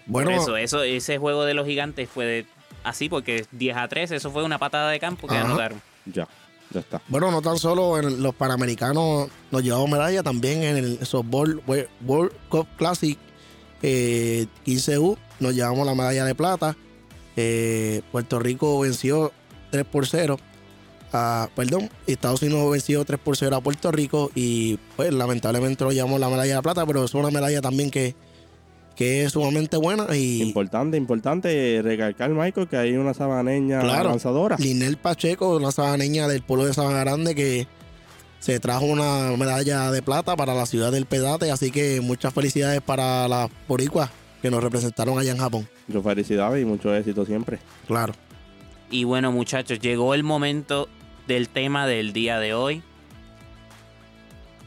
Bueno, 0.06 0.32
Por 0.32 0.40
eso, 0.40 0.58
eso, 0.58 0.84
ese 0.84 1.18
juego 1.18 1.44
de 1.44 1.54
los 1.54 1.66
gigantes 1.68 2.10
fue 2.10 2.26
de- 2.26 2.46
así 2.84 3.10
porque 3.10 3.46
10 3.52 3.76
a 3.78 3.88
3, 3.90 4.12
eso 4.12 4.32
fue 4.32 4.44
una 4.44 4.58
patada 4.58 4.90
de 4.92 5.00
campo 5.00 5.28
que 5.28 5.36
Ajá. 5.36 5.46
anotaron. 5.46 5.82
Ya, 6.06 6.28
ya 6.72 6.80
está. 6.80 7.02
bueno, 7.10 7.30
no 7.32 7.42
tan 7.42 7.58
solo 7.58 7.98
en 8.00 8.24
los 8.24 8.34
Panamericanos 8.36 9.30
nos 9.52 9.64
llevamos 9.64 9.90
medalla, 9.90 10.24
también 10.24 10.64
en 10.64 10.78
el 10.78 11.06
softball 11.06 11.62
World 12.06 12.32
Cup 12.48 12.68
Classic 12.78 13.18
eh, 13.82 14.48
15U 14.66 15.18
nos 15.40 15.54
llevamos 15.56 15.86
la 15.86 15.96
medalla 15.96 16.26
de 16.26 16.36
plata. 16.36 16.76
Eh, 17.36 18.02
Puerto 18.12 18.40
Rico 18.40 18.80
venció 18.80 19.32
3 19.72 19.86
por 19.86 20.08
0. 20.08 20.38
a- 21.14 21.48
perdón, 21.56 21.90
Estados 22.06 22.42
Unidos 22.42 22.70
venció 22.72 23.06
3 23.06 23.18
por 23.24 23.38
0 23.38 23.56
a 23.56 23.62
Puerto 23.62 23.92
Rico 23.94 24.30
y 24.36 24.78
pues 24.98 25.14
lamentablemente 25.14 25.84
nos 25.86 25.94
llevamos 25.94 26.20
la 26.20 26.28
medalla 26.30 26.56
de 26.58 26.62
plata, 26.62 26.86
pero 26.86 27.06
es 27.06 27.14
una 27.14 27.32
medalla 27.32 27.62
también 27.62 27.90
que, 27.90 28.14
que 28.96 29.24
es 29.24 29.32
sumamente 29.32 29.78
buena 29.78 30.14
y 30.18 30.42
Importante, 30.42 30.98
importante 30.98 31.80
recalcar, 31.82 32.32
Michael, 32.32 32.68
que 32.68 32.76
hay 32.76 32.98
una 32.98 33.14
sabaneña 33.14 33.80
Claro. 33.80 34.10
lanzadora. 34.10 34.58
Linel 34.60 34.98
Pacheco, 34.98 35.56
una 35.56 35.72
sabaneña 35.72 36.28
del 36.28 36.42
pueblo 36.42 36.66
de 36.66 36.74
Sabana 36.74 37.00
Grande 37.00 37.34
que 37.36 37.68
se 38.40 38.60
trajo 38.60 38.86
una 38.86 39.36
medalla 39.38 39.92
de 39.92 40.02
plata 40.02 40.36
para 40.36 40.54
la 40.54 40.66
ciudad 40.66 40.92
del 40.92 41.06
Pedate, 41.06 41.52
así 41.52 41.72
que 41.72 42.02
muchas 42.02 42.34
felicidades 42.34 42.82
para 42.82 43.28
las 43.28 43.50
boricuas 43.68 44.10
que 44.42 44.52
nos 44.52 44.64
representaron 44.64 45.18
allá 45.18 45.32
en 45.32 45.38
Japón. 45.38 45.68
Muchas 45.88 46.04
felicidades 46.04 46.62
y 46.62 46.66
mucho 46.66 46.94
éxito 46.96 47.26
siempre. 47.26 47.60
Claro. 47.88 48.14
Y 48.90 49.04
bueno, 49.04 49.32
muchachos, 49.32 49.80
llegó 49.80 50.14
el 50.14 50.24
momento 50.24 50.88
del 51.28 51.50
tema 51.50 51.88
del 51.88 52.14
día 52.14 52.40
de 52.40 52.54
hoy. 52.54 52.84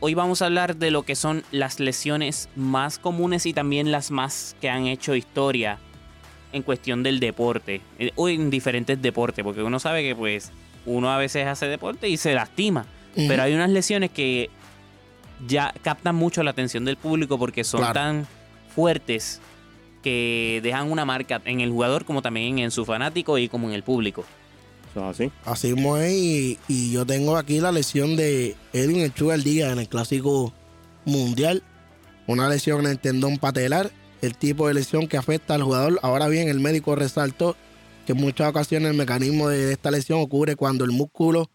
Hoy 0.00 0.14
vamos 0.14 0.42
a 0.42 0.46
hablar 0.46 0.76
de 0.76 0.90
lo 0.90 1.02
que 1.02 1.14
son 1.14 1.44
las 1.50 1.78
lesiones 1.78 2.48
más 2.56 2.98
comunes 2.98 3.46
y 3.46 3.52
también 3.52 3.92
las 3.92 4.10
más 4.10 4.56
que 4.60 4.70
han 4.70 4.86
hecho 4.86 5.14
historia 5.14 5.78
en 6.52 6.62
cuestión 6.62 7.02
del 7.02 7.20
deporte. 7.20 7.80
eh, 7.98 8.10
O 8.16 8.28
en 8.28 8.50
diferentes 8.50 9.00
deportes, 9.00 9.44
porque 9.44 9.62
uno 9.62 9.78
sabe 9.78 10.02
que 10.02 10.16
pues 10.16 10.50
uno 10.86 11.10
a 11.10 11.18
veces 11.18 11.46
hace 11.46 11.66
deporte 11.66 12.08
y 12.08 12.16
se 12.16 12.34
lastima. 12.34 12.86
Pero 13.14 13.42
hay 13.42 13.54
unas 13.54 13.70
lesiones 13.70 14.10
que 14.10 14.50
ya 15.46 15.74
captan 15.82 16.14
mucho 16.14 16.42
la 16.42 16.50
atención 16.50 16.84
del 16.84 16.96
público 16.96 17.38
porque 17.38 17.64
son 17.64 17.80
Claro. 17.80 17.94
tan 17.94 18.26
fuertes 18.74 19.40
que 20.02 20.60
dejan 20.62 20.90
una 20.90 21.04
marca 21.04 21.42
en 21.44 21.60
el 21.60 21.70
jugador 21.70 22.04
como 22.04 22.22
también 22.22 22.58
en 22.58 22.70
su 22.70 22.84
fanático 22.84 23.36
y 23.38 23.48
como 23.48 23.68
en 23.68 23.74
el 23.74 23.82
público. 23.82 24.24
Así. 24.94 25.30
Así 25.44 25.72
mismo 25.72 25.96
es, 25.98 26.12
y, 26.12 26.58
y 26.68 26.92
yo 26.92 27.06
tengo 27.06 27.36
aquí 27.36 27.60
la 27.60 27.70
lesión 27.70 28.16
de 28.16 28.56
Edwin 28.72 29.00
El 29.00 29.14
Chuga 29.14 29.34
el 29.34 29.44
día 29.44 29.70
en 29.72 29.78
el 29.78 29.88
Clásico 29.88 30.52
Mundial. 31.04 31.62
Una 32.26 32.48
lesión 32.48 32.80
en 32.80 32.86
el 32.92 32.98
tendón 32.98 33.38
patelar, 33.38 33.90
el 34.22 34.36
tipo 34.36 34.66
de 34.68 34.74
lesión 34.74 35.06
que 35.06 35.16
afecta 35.16 35.54
al 35.54 35.62
jugador. 35.62 35.98
Ahora 36.02 36.28
bien, 36.28 36.48
el 36.48 36.60
médico 36.60 36.96
resaltó 36.96 37.56
que 38.06 38.12
en 38.12 38.18
muchas 38.18 38.48
ocasiones 38.48 38.90
el 38.90 38.96
mecanismo 38.96 39.48
de 39.48 39.72
esta 39.72 39.90
lesión 39.90 40.20
ocurre 40.20 40.56
cuando 40.56 40.84
el 40.84 40.90
músculo 40.90 41.50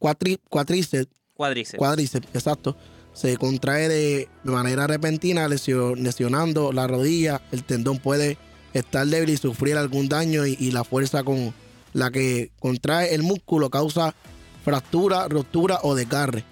cuatri, 0.00 0.38
cuádriceps 0.48 1.06
Cuádriceps. 1.34 1.78
cuádriceps, 1.78 2.28
exacto, 2.34 2.76
se 3.12 3.36
contrae 3.36 3.88
de, 3.88 4.28
manera 4.42 4.86
repentina, 4.88 5.46
lesio- 5.48 5.94
lesionando 5.94 6.72
la 6.72 6.86
rodilla. 6.88 7.40
El 7.52 7.62
tendón 7.64 7.98
puede 7.98 8.36
estar 8.74 9.06
débil 9.06 9.30
y 9.30 9.36
sufrir 9.36 9.76
algún 9.76 10.08
daño 10.08 10.44
y, 10.46 10.56
y 10.58 10.70
la 10.72 10.82
fuerza 10.84 11.22
con 11.24 11.54
la 11.92 12.10
que 12.10 12.50
contrae 12.60 13.14
el 13.14 13.22
músculo 13.22 13.70
causa 13.70 14.14
fractura, 14.64 15.28
rotura 15.28 15.78
o 15.82 15.94
desgarre. 15.94 16.44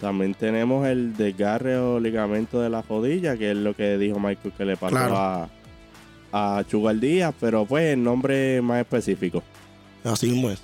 También 0.00 0.34
tenemos 0.34 0.86
el 0.88 1.16
desgarre 1.16 1.76
o 1.78 2.00
ligamento 2.00 2.60
de 2.60 2.70
la 2.70 2.82
rodilla, 2.82 3.36
que 3.36 3.50
es 3.50 3.56
lo 3.56 3.76
que 3.76 3.96
dijo 3.98 4.18
Michael 4.18 4.52
que 4.56 4.64
le 4.64 4.76
pasó 4.76 4.94
Claro. 4.96 5.16
a, 5.16 5.50
a 6.32 6.64
Chugal 6.68 7.00
Díaz, 7.00 7.34
pero 7.38 7.64
pues 7.66 7.92
el 7.92 8.02
nombre 8.02 8.60
más 8.62 8.80
específico. 8.80 9.42
Así 10.04 10.28
mismo 10.30 10.50
es. 10.50 10.62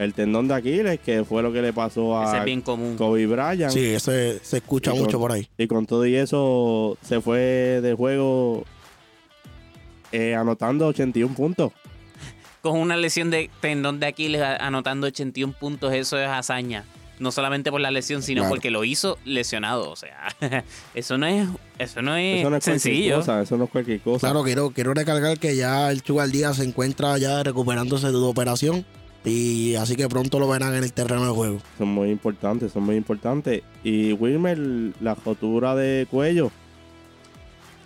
El 0.00 0.14
tendón 0.14 0.48
de 0.48 0.54
Aquiles, 0.54 0.98
que 1.00 1.24
fue 1.24 1.42
lo 1.42 1.52
que 1.52 1.60
le 1.60 1.74
pasó 1.74 2.22
Ese 2.24 2.36
a 2.36 2.38
es 2.38 2.44
bien 2.46 2.62
común. 2.62 2.96
Kobe 2.96 3.26
Bryant. 3.26 3.70
Sí, 3.70 3.84
ese 3.84 4.38
se 4.42 4.56
escucha 4.56 4.90
Y 4.92 4.94
con- 4.94 5.02
mucho 5.04 5.18
por 5.18 5.30
ahí. 5.32 5.46
Y 5.58 5.66
con 5.66 5.84
todo 5.84 6.06
y 6.06 6.14
eso 6.16 6.96
se 7.02 7.20
fue 7.20 7.80
del 7.82 7.96
juego 7.96 8.64
eh, 10.12 10.34
anotando 10.34 10.86
81 10.86 11.34
puntos. 11.34 11.72
Con 12.62 12.78
una 12.78 12.96
lesión 12.96 13.30
de 13.30 13.50
tendón 13.60 14.00
de 14.00 14.06
Aquiles 14.06 14.42
anotando 14.42 15.06
81 15.06 15.54
puntos, 15.58 15.92
eso 15.92 16.18
es 16.18 16.28
hazaña. 16.28 16.84
No 17.18 17.30
solamente 17.32 17.70
por 17.70 17.82
la 17.82 17.90
lesión, 17.90 18.22
sino 18.22 18.40
Claro. 18.42 18.54
porque 18.54 18.70
lo 18.70 18.82
hizo 18.84 19.18
lesionado. 19.26 19.90
O 19.90 19.96
sea, 19.96 20.28
eso 20.94 21.18
no 21.18 21.26
es, 21.26 21.46
eso 21.78 22.00
no 22.00 22.16
es, 22.16 22.40
Eso 22.40 22.48
no 22.50 22.56
es 22.56 22.64
cualquier 22.64 22.80
sencillo. 22.80 23.16
cosa, 23.16 23.42
eso 23.42 23.56
no 23.58 23.64
es 23.64 23.70
cualquier 23.70 24.00
cosa. 24.00 24.26
Claro, 24.26 24.42
quiero, 24.44 24.70
quiero 24.70 24.94
recalcar 24.94 25.38
que 25.38 25.54
ya 25.56 25.90
el 25.90 26.02
Chugal 26.02 26.32
Díaz 26.32 26.56
se 26.56 26.64
encuentra 26.64 27.18
ya 27.18 27.42
recuperándose 27.42 28.06
de 28.06 28.12
su 28.14 28.24
operación. 28.24 28.86
Y 29.24 29.74
así 29.74 29.96
que 29.96 30.08
pronto 30.08 30.38
lo 30.38 30.48
verán 30.48 30.74
en 30.74 30.82
el 30.82 30.92
terreno 30.92 31.26
de 31.26 31.32
juego. 31.32 31.58
Son 31.76 31.88
muy 31.88 32.10
importantes, 32.10 32.72
son 32.72 32.84
muy 32.84 32.96
importantes. 32.96 33.62
Y 33.84 34.12
Wilmer, 34.14 34.58
la 35.00 35.14
rotura 35.14 35.74
de 35.74 36.06
cuello, 36.10 36.50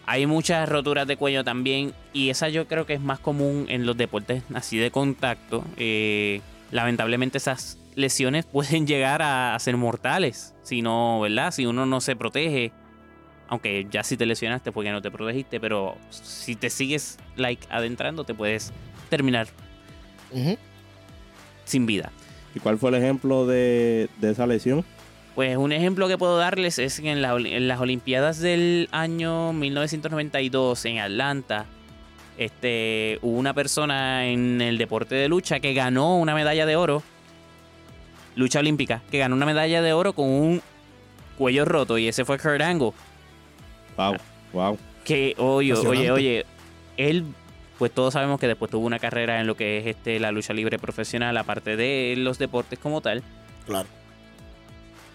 Hay 0.07 0.27
muchas 0.27 0.69
roturas 0.69 1.07
de 1.07 1.17
cuello 1.17 1.43
también 1.45 1.93
y 2.13 2.29
esa 2.31 2.51
yo 2.51 2.69
creo 2.69 2.85
que 2.87 2.93
es 2.95 3.01
más 3.01 3.19
común 3.19 3.67
en 3.69 3.87
los 3.87 3.97
deportes 3.97 4.43
así 4.55 4.77
de 4.79 4.91
contacto. 4.91 5.65
Eh, 5.77 6.41
lamentablemente 6.71 7.39
esas 7.39 7.79
lesiones 7.97 8.45
pueden 8.45 8.87
llegar 8.87 9.23
a, 9.23 9.55
a 9.55 9.59
ser 9.59 9.77
mortales 9.77 10.55
si 10.63 10.83
no, 10.83 11.21
¿verdad? 11.21 11.51
Si 11.53 11.67
uno 11.67 11.85
no 11.87 12.01
se 12.01 12.15
protege. 12.17 12.71
Aunque 13.49 13.87
ya 13.91 14.03
si 14.05 14.17
te 14.17 14.25
lesionaste 14.27 14.73
porque 14.73 14.91
no 14.91 15.03
te 15.03 15.11
protegiste, 15.11 15.61
pero 15.61 15.97
si 16.11 16.55
te 16.57 16.71
sigues 16.71 17.19
like 17.37 17.67
adentrando 17.71 18.25
te 18.25 18.35
puedes 18.35 18.73
terminar 19.11 19.49
Ujú. 20.33 20.57
Sin 21.65 21.87
vida. 21.87 22.11
¿y 22.55 22.61
cuál 22.61 22.79
fue 22.79 22.91
el 22.91 22.97
ejemplo 22.97 23.47
de, 23.47 24.09
de 24.21 24.31
esa 24.31 24.47
lesión? 24.47 24.85
Pues 25.35 25.57
un 25.57 25.73
ejemplo 25.73 26.07
que 26.07 26.17
puedo 26.17 26.37
darles 26.39 26.79
es 26.79 27.01
que 27.01 27.11
en, 27.11 27.21
la- 27.21 27.35
en 27.37 27.67
las 27.67 27.81
Olimpiadas 27.81 28.39
del 28.39 28.89
año 28.93 29.53
1992 29.53 30.85
en 30.85 30.99
Atlanta, 31.01 31.67
este, 32.39 33.19
hubo 33.23 33.37
una 33.39 33.55
persona 33.55 34.27
en 34.29 34.61
el 34.61 34.79
deporte 34.79 35.17
de 35.17 35.27
lucha 35.29 35.59
que 35.59 35.75
ganó 35.75 36.17
una 36.19 36.35
medalla 36.35 36.65
de 36.67 36.77
oro, 36.77 37.03
lucha 38.37 38.61
olímpica, 38.61 39.03
que 39.11 39.19
ganó 39.19 39.35
una 39.35 39.47
medalla 39.47 39.83
de 39.83 39.93
oro 39.93 40.13
con 40.13 40.29
un 40.29 40.63
cuello 41.37 41.65
roto 41.65 41.99
y 41.99 42.07
ese 42.07 42.25
fue 42.25 42.39
Kurt 42.39 42.61
Angle. 42.61 42.93
Wow, 43.97 44.17
wow. 44.53 44.79
Que, 45.05 45.35
oye, 45.39 45.73
oye, 45.75 46.11
oye, 46.13 46.47
él, 46.97 47.25
pues 47.79 47.93
todos 47.93 48.13
sabemos 48.15 48.39
que 48.41 48.47
después 48.47 48.71
tuvo 48.71 48.87
una 48.87 48.99
carrera 48.99 49.41
en 49.41 49.47
lo 49.47 49.57
que 49.57 49.79
es 49.79 49.87
este, 49.87 50.19
la 50.21 50.31
lucha 50.33 50.53
libre 50.53 50.79
profesional, 50.79 51.37
aparte 51.37 51.77
de 51.77 52.15
los 52.17 52.39
deportes 52.39 52.79
como 52.79 53.01
tal. 53.01 53.23
Claro. 53.67 53.89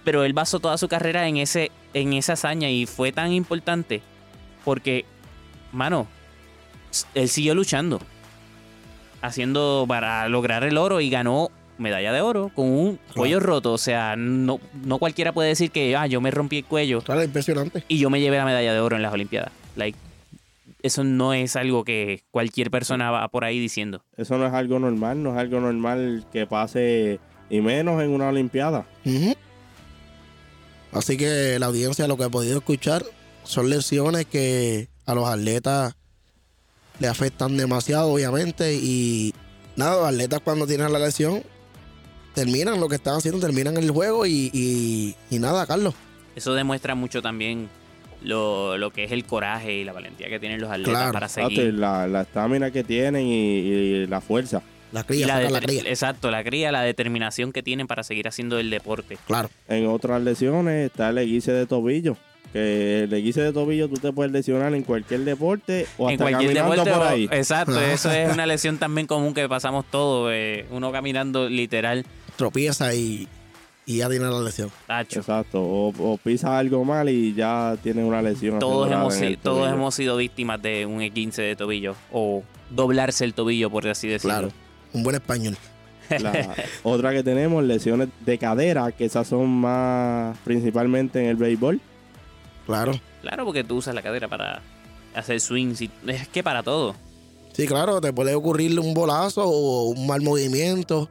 pero 0.04 0.24
él 0.24 0.34
basó 0.34 0.60
toda 0.60 0.78
su 0.78 0.88
carrera 0.88 1.28
en 1.28 1.38
ese 1.38 1.72
en 1.94 2.14
esa 2.14 2.34
hazaña 2.34 2.70
y 2.70 2.86
fue 2.88 3.12
tan 3.12 3.32
importante 3.32 4.02
porque 4.66 5.06
mano 5.72 6.08
él 7.14 7.30
siguió 7.30 7.54
luchando 7.54 8.00
haciendo 9.22 9.86
para 9.88 10.28
lograr 10.30 10.64
el 10.64 10.78
oro 10.78 11.02
y 11.02 11.10
ganó 11.10 11.52
medalla 11.78 12.12
de 12.12 12.22
oro 12.22 12.52
con 12.56 12.66
un 12.66 13.00
cuello 13.16 13.40
roto 13.40 13.74
o 13.74 13.78
sea 13.78 14.16
no 14.18 14.60
no 14.84 14.98
cualquiera 14.98 15.32
puede 15.32 15.50
decir 15.50 15.72
que 15.72 15.96
ah 15.96 16.08
yo 16.08 16.22
me 16.22 16.32
rompí 16.32 16.58
el 16.60 16.66
cuello 16.66 17.02
Claro, 17.02 17.24
impresionante. 17.24 17.84
y 17.88 18.00
yo 18.00 18.10
me 18.10 18.20
llevé 18.20 18.38
la 18.38 18.46
medalla 18.46 18.74
de 18.74 18.80
oro 18.80 18.96
en 18.96 19.02
las 19.02 19.14
olimpiadas 19.14 19.52
like 19.76 19.98
eso 20.82 21.04
no 21.04 21.34
es 21.34 21.56
algo 21.56 21.84
que 21.84 22.24
cualquier 22.32 22.72
persona 22.72 23.12
va 23.12 23.28
por 23.30 23.44
ahí 23.44 23.60
diciendo 23.60 24.04
Eso 24.18 24.38
no 24.38 24.48
es 24.48 24.54
algo 24.54 24.80
normal, 24.80 25.22
no 25.24 25.32
es 25.34 25.38
algo 25.38 25.60
normal 25.60 26.26
que 26.32 26.46
pase, 26.48 27.20
y 27.50 27.62
menos 27.62 28.02
en 28.02 28.12
una 28.12 28.30
Olimpiada. 28.30 28.86
Así 30.92 31.18
que 31.18 31.58
la 31.60 31.68
audiencia 31.68 32.08
lo 32.08 32.18
que 32.18 32.24
ha 32.24 32.30
podido 32.30 32.58
escuchar 32.58 33.04
son 33.44 33.70
lesiones 33.70 34.26
que 34.26 34.88
a 35.06 35.14
los 35.14 35.28
atletas 35.28 35.96
le 37.00 37.08
afectan 37.08 37.58
demasiado, 37.58 38.12
obviamente. 38.12 38.74
Y 38.76 39.34
nada, 39.76 39.98
los 39.98 40.08
atletas 40.10 40.42
cuando 40.44 40.66
tienen 40.68 40.92
la 40.92 41.00
lesión 41.00 41.44
terminan 42.34 42.80
lo 42.80 42.88
que 42.90 42.96
están 42.96 43.16
haciendo, 43.16 43.40
terminan 43.40 43.78
el 43.78 43.92
juego 43.92 44.26
y, 44.26 44.50
y- 44.54 45.16
y 45.30 45.40
nada, 45.40 45.66
Carlos. 45.68 45.94
eso 46.36 46.54
demuestra 46.54 46.96
mucho 46.96 47.22
también 47.22 47.70
lo, 48.24 48.78
lo 48.78 48.92
que 48.92 49.04
es 49.06 49.12
el 49.12 49.24
coraje 49.26 49.74
y 49.74 49.84
la 49.84 49.94
valentía 49.94 50.28
que 50.30 50.40
tienen 50.40 50.60
los 50.62 50.70
atletas 50.70 50.94
Claro. 50.94 51.14
para 51.14 51.26
Exacto, 51.28 51.52
y 51.52 51.56
seguir 51.56 51.74
la 51.76 52.08
la 52.08 52.22
estamina 52.22 52.72
que 52.72 52.84
tienen 52.84 53.26
y, 53.26 53.58
y 53.60 54.08
la 54.08 54.22
fuerza. 54.22 54.62
La 54.92 55.04
cría, 55.04 55.40
la 55.50 55.62
cría. 55.62 55.84
Exacto, 55.86 56.32
la 56.32 56.44
cría, 56.44 56.72
la 56.72 56.82
determinación 56.82 57.52
que 57.52 57.62
tienen 57.62 57.86
para 57.86 58.02
seguir 58.04 58.28
haciendo 58.28 58.58
el 58.58 58.70
deporte. 58.72 59.18
Claro. 59.28 59.50
En 59.68 59.86
otras 59.88 60.20
lesiones 60.22 60.88
está 60.88 61.10
el 61.10 61.20
esguince 61.20 61.52
de 61.52 61.66
tobillo. 61.68 62.18
Que 62.52 63.04
el 63.04 63.14
esguince 63.14 63.42
de 63.42 63.54
tobillo 63.54 63.88
tú 63.88 63.98
te 63.98 64.12
puedes 64.12 64.32
lesionar 64.32 64.74
en 64.74 64.82
cualquier 64.82 65.20
deporte 65.20 65.86
o 66.00 66.10
en 66.10 66.14
hasta 66.16 66.24
cualquier 66.32 66.56
caminando 66.56 66.84
deporte. 66.84 66.98
por 67.06 67.08
ahí. 67.14 67.30
Exacto, 67.32 67.80
eso 67.80 68.10
es 68.12 68.34
una 68.34 68.48
lesión 68.48 68.80
también 68.80 69.06
común 69.06 69.36
que 69.36 69.48
pasamos 69.48 69.86
todos. 69.92 70.32
eh, 70.34 70.66
uno 70.72 70.92
caminando 70.92 71.48
literal, 71.48 72.04
Tropieza 72.36 72.96
y, 72.96 73.28
y 73.90 73.98
ya 73.98 74.10
tiene 74.10 74.26
la 74.26 74.40
lesión. 74.42 74.70
tacho. 74.86 75.20
Exacto, 75.20 75.62
o, 75.62 75.88
o 75.90 76.18
pisas 76.18 76.52
algo 76.52 76.86
mal 76.86 77.10
y 77.10 77.34
ya 77.34 77.76
tienes 77.82 78.06
una 78.06 78.22
lesión. 78.22 78.60
Todos 78.60 78.92
hemos, 78.92 79.16
si- 79.16 79.36
todos 79.38 79.68
hemos 79.72 79.96
sido 79.96 80.16
víctimas 80.18 80.62
de 80.62 80.86
un 80.86 81.00
15 81.10 81.42
de 81.42 81.56
tobillo 81.56 81.96
o 82.12 82.44
doblarse 82.70 83.26
el 83.26 83.34
tobillo, 83.34 83.70
por 83.72 83.88
así 83.88 84.08
decirlo. 84.08 84.36
Claro. 84.36 84.52
Un 84.94 85.02
buen 85.04 85.16
español. 85.16 85.58
La 86.20 86.56
otra 86.84 87.14
que 87.14 87.24
tenemos, 87.24 87.64
lesiones 87.64 88.10
de 88.26 88.38
cadera, 88.38 88.92
que 88.92 89.06
esas 89.06 89.28
son 89.28 89.48
más 89.50 90.38
principalmente 90.44 91.20
en 91.22 91.26
el 91.26 91.36
béisbol. 91.36 91.80
Claro. 92.68 92.92
Claro, 93.22 93.46
porque 93.46 93.64
tú 93.64 93.78
usas 93.78 93.96
la 93.96 94.02
cadera 94.04 94.28
para 94.28 94.62
hacer 95.16 95.40
swings. 95.42 95.82
y- 95.82 95.90
es 96.08 96.28
que 96.28 96.44
para 96.44 96.62
todo. 96.64 96.96
Sí, 97.54 97.66
claro, 97.66 98.00
te 98.02 98.14
puede 98.14 98.36
ocurrir 98.36 98.80
un 98.80 98.94
bolazo 98.94 99.44
o 99.46 99.86
un 99.90 100.06
mal 100.06 100.22
movimiento. 100.22 101.10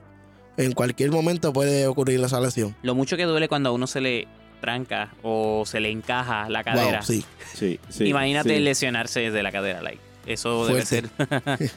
En 0.59 0.73
cualquier 0.73 1.11
momento 1.11 1.53
puede 1.53 1.87
ocurrir 1.87 2.21
esa 2.23 2.41
lesión. 2.41 2.75
Lo 2.83 2.95
mucho 2.95 3.17
que 3.17 3.25
duele 3.25 3.49
cuando 3.49 3.71
a 3.71 3.73
uno 3.73 3.87
se 3.87 4.01
le 4.03 4.27
tranca 4.61 5.15
o 5.23 5.63
se 5.65 5.79
le 5.81 5.91
encaja 5.91 6.49
la 6.51 6.63
cadera. 6.65 6.99
Wow, 6.99 7.07
sí. 7.07 7.25
Sí, 7.55 7.79
sí. 7.89 8.05
Imagínate 8.09 8.57
sí. 8.57 8.61
lesionarse 8.61 9.21
desde 9.21 9.43
la 9.43 9.53
cadera, 9.53 9.81
like. 9.83 10.01
Eso 10.27 10.67
debe 10.67 10.85
ser. 10.85 11.09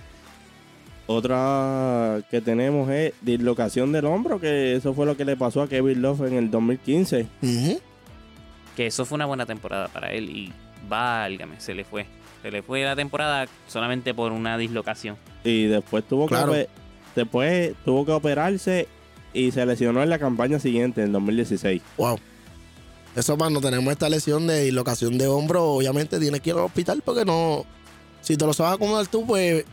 Otra 1.07 2.19
que 2.29 2.41
tenemos 2.41 2.89
es 2.89 3.13
dislocación 3.21 3.91
del 3.91 4.05
hombro, 4.05 4.39
que 4.39 4.75
eso 4.75 4.93
fue 4.93 5.05
lo 5.05 5.17
que 5.17 5.25
le 5.25 5.35
pasó 5.35 5.61
a 5.61 5.67
Kevin 5.67 6.01
Love 6.01 6.21
en 6.27 6.33
el 6.35 6.49
2015. 6.51 7.27
Ujú. 7.41 7.81
que 8.75 8.87
eso 8.87 9.03
fue 9.05 9.17
una 9.17 9.25
buena 9.25 9.45
temporada 9.45 9.89
para 9.89 10.13
él 10.13 10.29
y 10.29 10.53
válgame, 10.87 11.59
se 11.59 11.73
le 11.75 11.83
fue. 11.83 12.05
Se 12.41 12.49
le 12.49 12.63
fue 12.63 12.83
la 12.83 12.95
temporada 12.95 13.45
solamente 13.67 14.13
por 14.13 14.31
una 14.31 14.57
dislocación. 14.57 15.17
Y 15.43 15.65
después 15.65 16.05
tuvo 16.05 16.25
Claro. 16.27 16.53
que 16.53 16.67
después 17.15 17.73
tuvo 17.85 18.05
que 18.05 18.11
operarse 18.11 18.87
y 19.33 19.51
se 19.51 19.65
lesionó 19.65 20.03
en 20.03 20.09
la 20.09 20.19
campaña 20.19 20.59
siguiente, 20.59 21.03
en 21.03 21.11
2016. 21.11 21.81
Wow. 21.97 22.19
Eso 23.15 23.37
cuando 23.37 23.59
tenemos 23.59 23.91
esta 23.91 24.09
lesión 24.09 24.47
de 24.47 24.63
dislocación 24.63 25.17
de 25.17 25.27
hombro, 25.27 25.65
obviamente 25.65 26.19
tienes 26.19 26.39
que 26.41 26.51
ir 26.51 26.55
al 26.55 26.63
hospital 26.63 27.01
porque 27.03 27.25
no. 27.25 27.65
Si 28.21 28.37
te 28.37 28.45
lo 28.45 28.53
sabes 28.53 28.75
acomodar 28.75 29.07
tú, 29.07 29.25
pues. 29.25 29.65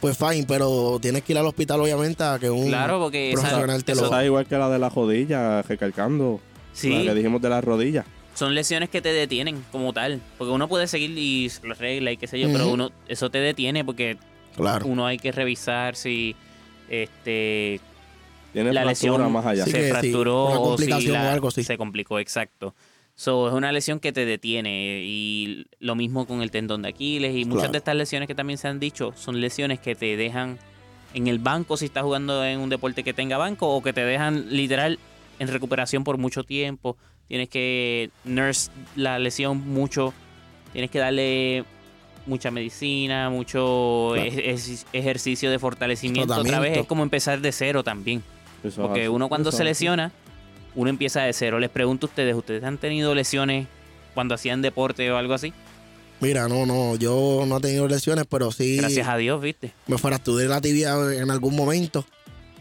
Pues 0.00 0.16
fine, 0.16 0.46
pero 0.48 0.98
tienes 0.98 1.22
que 1.22 1.34
ir 1.34 1.38
al 1.38 1.44
hospital, 1.46 1.78
obviamente, 1.78 2.24
a 2.24 2.38
que 2.38 2.48
un 2.48 2.68
Claro, 2.68 2.98
porque 3.00 3.32
profesional 3.34 3.84
te 3.84 3.92
eso- 3.92 4.22
igual 4.24 4.46
que 4.46 4.56
la 4.56 4.70
de 4.70 4.78
la 4.78 4.88
rodilla, 4.88 5.60
recalcando. 5.60 6.40
sí, 6.72 7.04
La 7.04 7.12
que 7.12 7.16
dijimos 7.18 7.42
de 7.42 7.50
la 7.50 7.60
rodilla. 7.60 8.06
son 8.32 8.54
lesiones 8.54 8.88
que 8.88 9.02
te 9.02 9.12
detienen 9.12 9.62
como 9.70 9.92
tal. 9.92 10.22
Porque 10.38 10.52
uno 10.54 10.68
puede 10.68 10.86
seguir 10.86 11.10
y 11.18 11.50
se 11.50 11.66
lo 11.66 11.74
arregla 11.74 12.12
y 12.12 12.16
qué 12.16 12.26
sé 12.26 12.40
yo, 12.40 12.48
pero 12.50 12.68
uno 12.68 12.90
eso 13.08 13.30
te 13.30 13.38
detiene 13.40 13.84
porque 13.84 14.16
Claro. 14.56 14.86
uno 14.86 15.04
hay 15.06 15.18
que 15.18 15.32
revisar 15.32 15.94
si 15.96 16.34
este 16.90 17.80
Tiene 18.52 18.72
la 18.72 18.84
lesión 18.84 19.32
más 19.32 19.46
allá. 19.46 19.64
Sí, 19.64 19.70
se 19.70 19.84
sí, 19.84 19.90
fracturó 19.90 20.44
o 20.44 20.50
si 20.52 20.58
complicación 20.90 21.12
la- 21.14 21.24
o 21.24 21.28
algo 21.32 21.50
se 21.50 21.78
complicó, 21.78 22.18
exacto. 22.18 22.74
So, 23.14 23.48
es 23.48 23.54
una 23.54 23.70
lesión 23.70 24.00
que 24.00 24.12
te 24.12 24.24
detiene 24.24 25.02
y 25.04 25.66
lo 25.78 25.94
mismo 25.94 26.26
con 26.26 26.42
el 26.42 26.50
tendón 26.50 26.82
de 26.82 26.88
Aquiles 26.88 27.36
y 27.36 27.44
muchas 27.44 27.62
Claro. 27.64 27.72
de 27.72 27.78
estas 27.78 27.94
lesiones 27.96 28.26
que 28.26 28.34
también 28.34 28.58
se 28.58 28.66
han 28.68 28.80
dicho 28.80 29.12
son 29.16 29.40
lesiones 29.40 29.78
que 29.78 29.94
te 29.94 30.16
dejan 30.16 30.58
en 31.12 31.26
el 31.26 31.38
banco 31.38 31.76
si 31.76 31.84
estás 31.86 32.02
jugando 32.02 32.44
en 32.44 32.60
un 32.60 32.70
deporte 32.70 33.04
que 33.04 33.12
tenga 33.12 33.36
banco 33.36 33.68
o 33.68 33.82
que 33.82 33.92
te 33.92 34.04
dejan 34.04 34.46
literal 34.56 34.98
en 35.38 35.48
recuperación 35.48 36.02
por 36.04 36.16
mucho 36.18 36.44
tiempo. 36.44 36.96
Tienes 37.28 37.48
que 37.48 38.10
nurse 38.24 38.70
la 38.96 39.18
lesión 39.18 39.58
mucho, 39.68 40.14
tienes 40.72 40.90
que 40.90 40.98
darle 40.98 41.64
mucha 42.26 42.50
medicina, 42.50 43.30
mucho 43.30 44.10
Claro. 44.14 44.28
ej- 44.30 44.42
ej- 44.50 44.84
ejercicio 44.92 45.50
de 45.50 45.58
fortalecimiento. 45.58 46.34
Otra 46.34 46.60
vez 46.60 46.78
es 46.78 46.86
como 46.86 47.02
empezar 47.02 47.40
de 47.40 47.52
cero 47.52 47.82
también. 47.82 48.22
Eso 48.62 48.82
Porque 48.82 49.08
uno 49.08 49.28
cuando 49.28 49.52
se 49.52 49.64
lesiona, 49.64 50.12
uno 50.74 50.90
empieza 50.90 51.22
de 51.22 51.32
cero. 51.32 51.58
Les 51.58 51.70
pregunto 51.70 52.06
a 52.06 52.08
ustedes, 52.10 52.34
¿ustedes 52.34 52.62
han 52.64 52.78
tenido 52.78 53.14
lesiones 53.14 53.66
cuando 54.14 54.34
hacían 54.34 54.60
deporte 54.62 55.10
o 55.10 55.16
algo 55.16 55.34
así? 55.34 55.52
Mira, 56.20 56.48
no, 56.48 56.66
no, 56.66 56.96
yo 56.96 57.44
no 57.46 57.56
he 57.56 57.60
tenido 57.60 57.88
lesiones, 57.88 58.26
pero 58.28 58.52
sí 58.52 58.76
Gracias 58.76 59.08
a 59.08 59.16
Dios, 59.16 59.40
¿viste? 59.40 59.72
me 59.86 59.96
fracturé 59.96 60.46
la 60.48 60.60
tibia 60.60 60.94
en 61.14 61.30
algún 61.30 61.56
momento. 61.56 62.04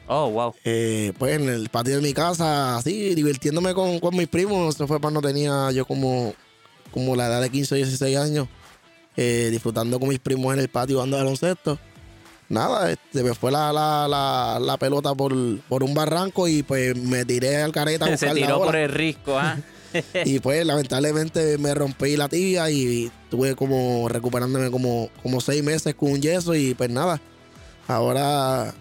Oh, 0.07 0.29
wow. 0.31 0.55
Eh, 0.63 1.11
pues 1.19 1.39
en 1.39 1.49
el 1.49 1.69
patio 1.69 1.97
de 1.97 2.01
mi 2.01 2.13
casa, 2.13 2.77
así, 2.77 3.13
divirtiéndome 3.13 3.73
con, 3.75 3.99
con 3.99 4.15
mis 4.15 4.27
primos. 4.27 4.73
Eso 4.73 4.87
fue 4.87 4.99
cuando 4.99 5.21
tenía 5.21 5.69
yo 5.71 5.85
como, 5.85 6.33
como 6.91 7.15
la 7.15 7.27
edad 7.27 7.41
de 7.41 7.49
15 7.51 7.75
o 7.75 7.77
16 7.77 8.17
años, 8.17 8.47
eh, 9.21 9.49
disfrutando 9.51 9.99
con 9.99 10.07
mis 10.07 10.19
primos 10.19 10.53
en 10.53 10.61
el 10.61 10.69
patio 10.69 10.95
jugando 10.95 11.17
baloncesto. 11.17 11.77
Nada, 12.47 12.89
este, 12.89 13.21
me 13.21 13.35
fue 13.35 13.51
la, 13.51 13.73
la, 13.73 14.07
la, 14.07 14.59
la 14.61 14.77
pelota 14.77 15.13
por, 15.13 15.33
por 15.67 15.83
un 15.83 15.93
barranco 15.93 16.47
y 16.47 16.63
pues 16.63 16.95
me 16.95 17.25
tiré 17.25 17.61
al 17.61 17.73
careta 17.73 18.05
a 18.05 18.17
Se 18.17 18.33
tiró 18.33 18.59
por 18.59 18.77
el 18.77 18.89
risco, 18.89 19.37
¿ah? 19.37 19.57
Y 20.23 20.39
pues 20.39 20.65
lamentablemente 20.65 21.57
me 21.57 21.73
rompí 21.73 22.15
la 22.15 22.29
tibia 22.29 22.71
y 22.71 23.11
tuve 23.29 23.55
como 23.57 24.07
recuperándome 24.07 24.71
como, 24.71 25.09
como 25.21 25.41
seis 25.41 25.63
meses 25.65 25.95
con 25.95 26.11
un 26.13 26.21
yeso 26.21 26.55
y 26.55 26.73
pues 26.73 26.89
nada. 26.89 27.19
Ahora, 27.89 28.73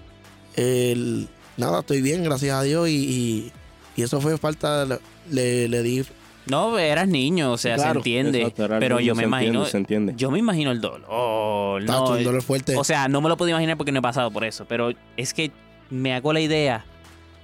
el, 0.55 1.29
nada, 1.57 1.81
estoy 1.81 2.01
bien, 2.01 2.23
gracias 2.23 2.55
a 2.57 2.63
Dios 2.63 2.89
y, 2.89 2.93
y, 2.93 3.53
y 3.97 4.03
eso 4.03 4.21
fue 4.21 4.39
falta, 4.39 4.87
le, 5.31 5.67
le 5.67 5.83
di... 5.83 6.05
No, 6.49 6.79
eras 6.79 7.09
niño, 7.09 7.53
o 7.53 7.59
sea, 7.59 7.79
se 7.79 7.89
entiende. 7.89 8.43
Exacto, 8.43 8.77
pero 8.81 9.01
yo 9.01 9.15
me 9.15 9.23
se 9.23 9.27
imagino. 9.27 9.49
entiende, 9.51 9.71
se 9.71 9.77
entiende. 9.77 10.15
Yo 10.17 10.31
me 10.31 10.39
imagino 10.39 10.71
el 10.71 10.81
dolor. 10.81 11.03
No, 11.83 12.11
un 12.11 12.25
dolor 12.25 12.43
fuerte. 12.43 12.77
o 12.77 12.85
sea, 12.85 13.09
no 13.09 13.21
me 13.21 13.29
lo 13.29 13.37
puedo 13.37 13.51
imaginar 13.51 13.77
porque 13.77 13.93
no 13.93 13.99
he 13.99 14.03
pasado 14.03 14.31
por 14.31 14.45
eso. 14.45 14.65
Pero 14.67 14.93
es 15.17 15.35
que 15.35 15.51
me 15.91 16.15
hago 16.15 16.33
la 16.33 16.41
idea 16.41 16.85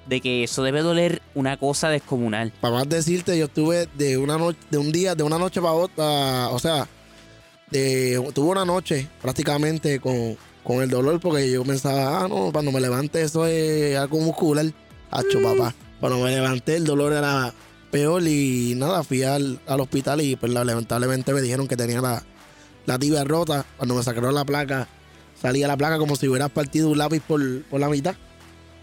de 0.06 0.20
que 0.20 0.44
eso 0.44 0.62
debe 0.62 0.82
doler 0.82 1.22
una 1.34 1.56
cosa 1.56 1.88
descomunal. 1.88 2.52
Para 2.60 2.74
más 2.74 2.88
decirte, 2.88 3.38
yo 3.38 3.46
estuve 3.46 3.88
de 3.94 4.16
una 4.16 4.38
noche, 4.38 4.58
de 4.70 4.78
un 4.78 4.92
día, 4.92 5.14
de 5.14 5.22
una 5.22 5.38
noche 5.38 5.60
para 5.60 5.72
otra, 5.72 6.48
o 6.48 6.58
sea, 6.58 6.86
de, 7.70 8.22
tuve 8.34 8.50
una 8.50 8.64
noche 8.64 9.08
prácticamente 9.22 10.00
con, 10.00 10.36
con 10.62 10.82
el 10.82 10.90
dolor 10.90 11.20
porque 11.20 11.50
yo 11.50 11.64
pensaba, 11.64 12.24
ah, 12.24 12.28
no, 12.28 12.50
cuando 12.52 12.70
me 12.72 12.80
levante 12.80 13.22
eso 13.22 13.46
es 13.46 13.96
algo 13.96 14.18
muscular. 14.20 14.66
Hacho, 15.10 15.40
papá. 15.42 15.74
Cuando 16.00 16.18
me 16.18 16.30
levanté 16.30 16.76
el 16.76 16.84
dolor 16.84 17.12
era 17.12 17.54
peor 17.94 18.26
y 18.26 18.74
nada, 18.76 19.04
fui 19.04 19.22
al, 19.22 19.60
al 19.68 19.80
hospital 19.80 20.20
y 20.20 20.34
pues 20.34 20.50
la- 20.52 20.64
lamentablemente 20.64 21.32
me 21.32 21.40
dijeron 21.40 21.68
que 21.68 21.76
tenía 21.76 22.00
la, 22.00 22.24
la 22.86 22.98
tibia 22.98 23.22
rota. 23.22 23.64
Cuando 23.76 23.94
me 23.94 24.02
sacaron 24.02 24.34
la 24.34 24.44
placa, 24.44 24.88
salía 25.40 25.68
la 25.68 25.76
placa 25.76 25.96
como 25.98 26.16
si 26.16 26.26
hubiera 26.26 26.48
partido 26.48 26.90
un 26.90 26.98
lápiz 26.98 27.20
por, 27.20 27.40
por 27.62 27.78
la 27.80 27.88
mitad 27.88 28.16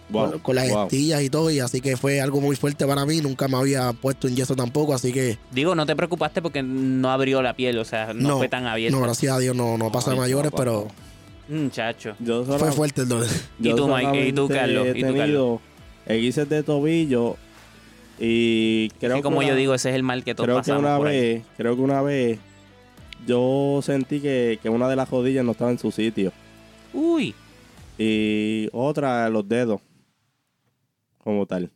Wow, 0.09 0.31
con, 0.31 0.39
con 0.39 0.55
las 0.55 0.69
wow. 0.69 0.83
estillas 0.83 1.21
y 1.23 1.29
todo, 1.29 1.49
y 1.51 1.59
así 1.61 1.79
que 1.79 1.95
fue 1.95 2.19
algo 2.19 2.41
muy 2.41 2.55
fuerte 2.57 2.85
para 2.85 3.05
mí. 3.05 3.21
Nunca 3.21 3.47
me 3.47 3.55
había 3.57 3.93
puesto 3.93 4.27
un 4.27 4.35
yeso 4.35 4.55
tampoco, 4.57 4.93
así 4.93 5.13
que 5.13 5.37
Digo, 5.51 5.73
no 5.75 5.85
te 5.85 5.95
preocupaste 5.95 6.41
porque 6.41 6.61
no 6.63 7.09
abrió 7.11 7.41
la 7.41 7.53
piel, 7.53 7.77
o 7.79 7.85
sea, 7.85 8.13
no, 8.13 8.29
No, 8.29 8.37
fue 8.37 8.49
tan 8.49 8.65
abierto. 8.67 8.97
no, 8.97 9.03
gracias 9.03 9.33
a 9.33 9.39
Dios 9.39 9.55
no, 9.55 9.77
no 9.77 9.89
pasa 9.91 10.11
Ay, 10.11 10.17
mayores, 10.17 10.51
papá. 10.51 10.63
pero 10.63 10.87
Muchacho. 11.49 12.15
Yo 12.19 12.43
fue 12.45 12.71
fuerte 12.73 13.01
el 13.01 13.07
dolor. 13.09 13.27
¿Y 13.59 13.73
tú, 13.73 13.87
Mike? 13.87 14.27
¿Y 14.27 14.33
tú, 14.33 14.47
Carlos? 14.49 14.87
He 14.87 14.99
¿Y 14.99 15.01
tú, 15.03 15.13
tenido 15.13 15.61
esguinces 16.05 16.49
de 16.49 16.63
tobillo 16.63 17.37
y 18.23 18.89
creo 18.99 19.15
que 19.17 19.21
como 19.23 19.39
una- 19.39 19.47
yo 19.47 19.55
digo, 19.55 19.73
ese 19.73 19.89
es 19.89 19.95
el 19.95 20.03
mal 20.03 20.23
que 20.23 20.35
todos 20.35 20.45
creo 20.45 20.61
que 20.61 20.71
una 20.79 20.97
por 20.97 21.07
ahí. 21.07 21.19
vez, 21.19 21.43
creo 21.57 21.75
que 21.75 21.81
una 21.81 22.01
vez 22.03 22.39
yo 23.25 23.79
sentí 23.83 24.19
que, 24.19 24.59
que 24.61 24.69
una 24.69 24.87
de 24.87 24.95
las 24.95 25.09
rodillas 25.09 25.43
no 25.43 25.51
estaba 25.53 25.71
en 25.71 25.79
su 25.79 25.91
sitio 25.91 26.31
Uy, 26.93 27.33
y 27.97 28.67
otra 28.73 29.27
los 29.29 29.47
dedos 29.49 29.81
como 31.23 31.45
tal. 31.45 31.71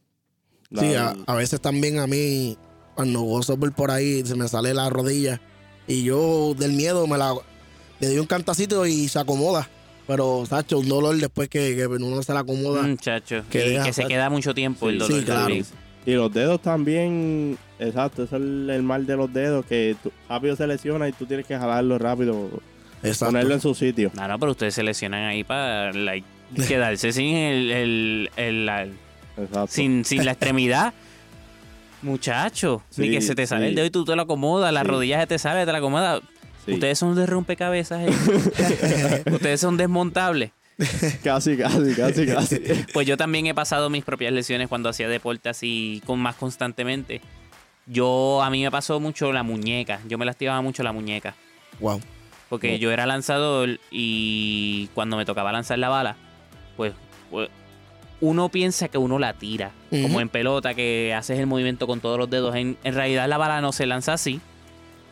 La- 0.69 0.81
Sí, 0.81 0.93
a, 0.95 1.15
a 1.27 1.35
veces 1.35 1.61
también 1.61 1.99
a 1.99 2.07
mí, 2.07 2.57
cuando 2.95 3.21
gozo 3.21 3.57
por, 3.57 3.71
por 3.73 3.91
ahí, 3.91 4.25
se 4.25 4.35
me 4.35 4.47
sale 4.47 4.73
la 4.73 4.89
rodilla 4.89 5.39
y 5.87 6.03
yo 6.03 6.53
del 6.57 6.73
miedo 6.73 7.05
me 7.07 7.17
la 7.17 7.33
le 7.99 8.07
doy 8.07 8.19
un 8.19 8.25
cantacito 8.25 8.85
y 8.85 9.07
se 9.07 9.19
acomoda. 9.19 9.69
Pero, 10.07 10.45
Sacho, 10.45 10.77
un 10.79 10.87
dolor 10.89 11.15
después 11.17 11.47
que, 11.49 11.75
que 11.75 11.87
uno 11.87 12.21
se 12.21 12.33
la 12.33 12.41
acomoda. 12.41 12.83
muchacho. 12.83 13.43
Que 13.49 13.59
Que, 13.63 13.69
deja- 13.69 13.83
que 13.85 13.93
se 13.93 14.05
queda 14.05 14.29
mucho 14.29 14.53
tiempo 14.53 14.89
el 14.89 14.99
dolor 14.99 15.17
sí, 15.19 15.23
claro. 15.25 15.41
también. 15.41 15.65
Y 16.05 16.13
los 16.13 16.31
dedos 16.31 16.61
también, 16.61 17.57
exacto, 17.79 18.23
eso 18.23 18.35
es 18.35 18.41
el, 18.41 18.69
el 18.69 18.83
mal 18.83 19.05
de 19.07 19.15
los 19.17 19.33
dedos, 19.33 19.65
que 19.65 19.95
tú- 20.03 20.11
rápido 20.29 20.55
se 20.55 20.67
lesiona 20.67 21.07
y 21.09 21.11
tú 21.13 21.25
tienes 21.25 21.45
que 21.47 21.57
jalarlo 21.57 21.97
rápido, 21.97 22.49
Exacto. 23.01 23.33
ponerlo 23.33 23.53
en 23.55 23.61
su 23.61 23.73
sitio. 23.73 24.11
No, 24.15 24.27
no, 24.27 24.37
pero 24.39 24.51
ustedes 24.51 24.75
se 24.75 24.83
lesionan 24.83 25.23
ahí 25.23 25.43
para 25.43 25.91
like, 25.93 26.27
quedarse 26.67 27.11
sin 27.11 27.35
el, 27.35 27.71
el- 27.71 28.29
el- 28.37 28.65
la, 28.67 28.83
Exacto. 29.37 29.67
sin, 29.67 30.05
sin 30.05 30.25
la 30.25 30.31
extremidad. 30.33 30.93
Muchacho, 32.01 32.83
ni 32.97 33.09
que 33.09 33.21
se 33.21 33.33
te 33.33 33.47
sale 33.47 33.65
sí. 33.65 33.69
el 33.69 33.75
dedo 33.75 33.85
y 33.87 33.89
tú 33.89 34.05
te 34.05 34.15
lo 34.15 34.21
acomodas, 34.21 34.71
las 34.71 34.83
Sí. 34.83 34.89
rodillas 34.89 35.21
se 35.21 35.27
te 35.27 35.39
sale, 35.39 35.65
te 35.65 35.71
la 35.71 35.79
acomodas. 35.79 36.21
Sí. 36.65 36.73
Ustedes 36.73 36.99
son 36.99 37.15
de 37.15 37.25
rompecabezas. 37.25 38.01
eh. 38.07 39.23
Ustedes 39.31 39.59
son 39.59 39.77
desmontables. 39.77 40.51
Casi, 41.23 41.55
casi, 41.55 41.95
casi, 41.95 42.25
casi. 42.25 42.61
Pues 42.93 43.07
yo 43.07 43.15
también 43.15 43.47
he 43.47 43.53
pasado 43.53 43.89
mis 43.89 44.03
propias 44.03 44.33
lesiones 44.33 44.67
cuando 44.67 44.89
hacía 44.89 45.07
deporte 45.07 45.49
así 45.49 46.01
con 46.05 46.19
más 46.19 46.35
constantemente. 46.35 47.21
Yo, 47.85 48.41
a 48.43 48.49
mí 48.49 48.63
me 48.63 48.71
pasó 48.71 48.99
mucho 48.99 49.31
la 49.31 49.43
muñeca. 49.43 50.01
Yo 50.07 50.17
me 50.17 50.25
lastimaba 50.25 50.61
mucho 50.61 50.83
la 50.83 50.91
muñeca. 50.91 51.35
Wow. 51.79 52.01
Porque 52.49 52.79
yo 52.79 52.91
era 52.91 53.05
lanzador 53.05 53.79
y 53.89 54.89
cuando 54.93 55.17
me 55.17 55.25
tocaba 55.25 55.51
lanzar 55.51 55.79
la 55.79 55.89
bala, 55.89 56.15
pues, 56.77 56.93
pues, 57.31 57.49
uno 58.21 58.49
piensa 58.49 58.87
que 58.87 58.97
uno 58.97 59.19
la 59.19 59.33
tira. 59.33 59.71
Como 59.89 60.19
en 60.19 60.29
pelota, 60.29 60.73
que 60.73 61.13
haces 61.13 61.39
el 61.39 61.47
movimiento 61.47 61.87
con 61.87 62.01
todos 62.01 62.17
los 62.19 62.29
dedos. 62.29 62.55
En, 62.55 62.77
en 62.83 62.93
realidad 62.95 63.29
la 63.29 63.37
bala 63.37 63.61
no 63.61 63.71
se 63.71 63.85
lanza 63.85 64.13
así. 64.13 64.41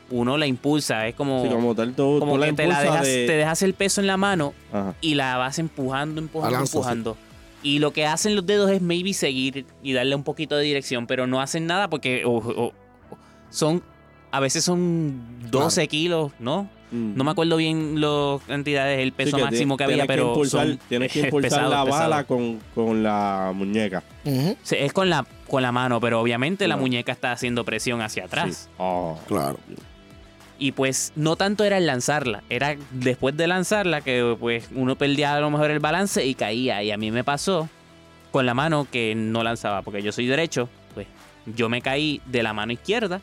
Uno 0.09 0.37
la 0.37 0.45
impulsa. 0.47 1.07
Es 1.07 1.15
como, 1.15 1.43
Sí, 1.43 1.49
como 1.49 1.73
tal, 1.73 1.93
tú, 1.93 2.17
como 2.19 2.33
tú 2.33 2.37
la 2.39 2.45
que 2.47 2.53
te, 2.53 2.67
la 2.67 2.81
dejas, 2.81 3.05
de- 3.05 3.25
te 3.25 3.33
dejas 3.33 3.61
el 3.63 3.73
peso 3.73 4.01
en 4.01 4.07
la 4.07 4.17
mano 4.17 4.53
Ajá. 4.71 4.93
y 5.01 5.15
la 5.15 5.37
vas 5.37 5.57
empujando, 5.59 6.19
empujando, 6.21 6.51
Balanza, 6.53 6.71
sí. 6.71 6.77
empujando. 6.77 7.17
Y 7.63 7.79
lo 7.79 7.93
que 7.93 8.05
hacen 8.05 8.35
los 8.35 8.45
dedos 8.45 8.69
es 8.71 8.81
maybe 8.81 9.13
seguir 9.13 9.65
y 9.81 9.93
darle 9.93 10.15
un 10.15 10.23
poquito 10.23 10.55
de 10.57 10.63
dirección, 10.63 11.07
pero 11.07 11.25
no 11.27 11.39
hacen 11.41 11.65
nada 11.65 11.89
porque 11.89 12.23
son, 13.49 13.81
a 14.31 14.39
veces 14.39 14.63
son 14.65 15.21
12 15.49 15.87
kilos, 15.87 16.31
¿no? 16.39 16.69
Mm. 16.91 17.15
No 17.15 17.23
me 17.23 17.31
acuerdo 17.31 17.55
bien 17.57 17.99
las 18.01 18.41
cantidades, 18.43 18.99
el 18.99 19.09
Sí, 19.09 19.11
peso 19.11 19.37
que 19.37 19.43
máximo 19.43 19.77
que 19.77 19.83
había, 19.85 20.05
pero 20.05 20.27
impulsar, 20.29 20.67
son- 20.67 20.79
tienes 20.89 21.11
que 21.11 21.19
es 21.21 21.25
impulsar 21.25 21.49
pesado, 21.61 21.71
la 21.71 21.85
pesado. 21.85 22.01
bala 22.09 22.23
con, 22.25 22.59
con 22.75 23.01
la 23.01 23.51
muñeca. 23.55 24.03
Sí, 24.63 24.75
Es 24.77 24.93
con 24.93 25.09
la, 25.09 25.25
con 25.47 25.61
la 25.63 25.71
mano, 25.71 25.99
pero 26.01 26.19
obviamente 26.21 26.67
la 26.67 26.75
muñeca 26.77 27.11
está 27.11 27.31
haciendo 27.31 27.63
presión 27.63 28.01
hacia 28.01 28.25
atrás. 28.25 28.67
Sí. 28.69 28.75
Oh. 28.77 29.17
Claro. 29.27 29.57
Y 30.59 30.71
pues 30.73 31.11
no 31.15 31.35
tanto 31.35 31.63
era 31.63 31.77
el 31.77 31.87
lanzarla, 31.87 32.43
era 32.49 32.75
después 32.91 33.35
de 33.35 33.47
lanzarla 33.47 34.01
que 34.01 34.35
pues 34.39 34.69
uno 34.73 34.95
perdía 34.95 35.35
a 35.35 35.39
lo 35.39 35.49
mejor 35.49 35.71
el 35.71 35.79
balance 35.79 36.25
y 36.25 36.35
caía. 36.35 36.83
Y 36.83 36.91
a 36.91 36.97
mí 36.97 37.11
me 37.11 37.23
pasó 37.23 37.69
con 38.31 38.45
la 38.45 38.53
mano 38.53 38.87
que 38.89 39.13
no 39.15 39.43
lanzaba, 39.43 39.81
porque 39.81 40.01
yo 40.01 40.11
soy 40.11 40.27
derecho, 40.27 40.69
pues 40.93 41.07
yo 41.45 41.69
me 41.69 41.81
caí 41.81 42.21
de 42.25 42.43
la 42.43 42.53
mano 42.53 42.71
izquierda 42.71 43.21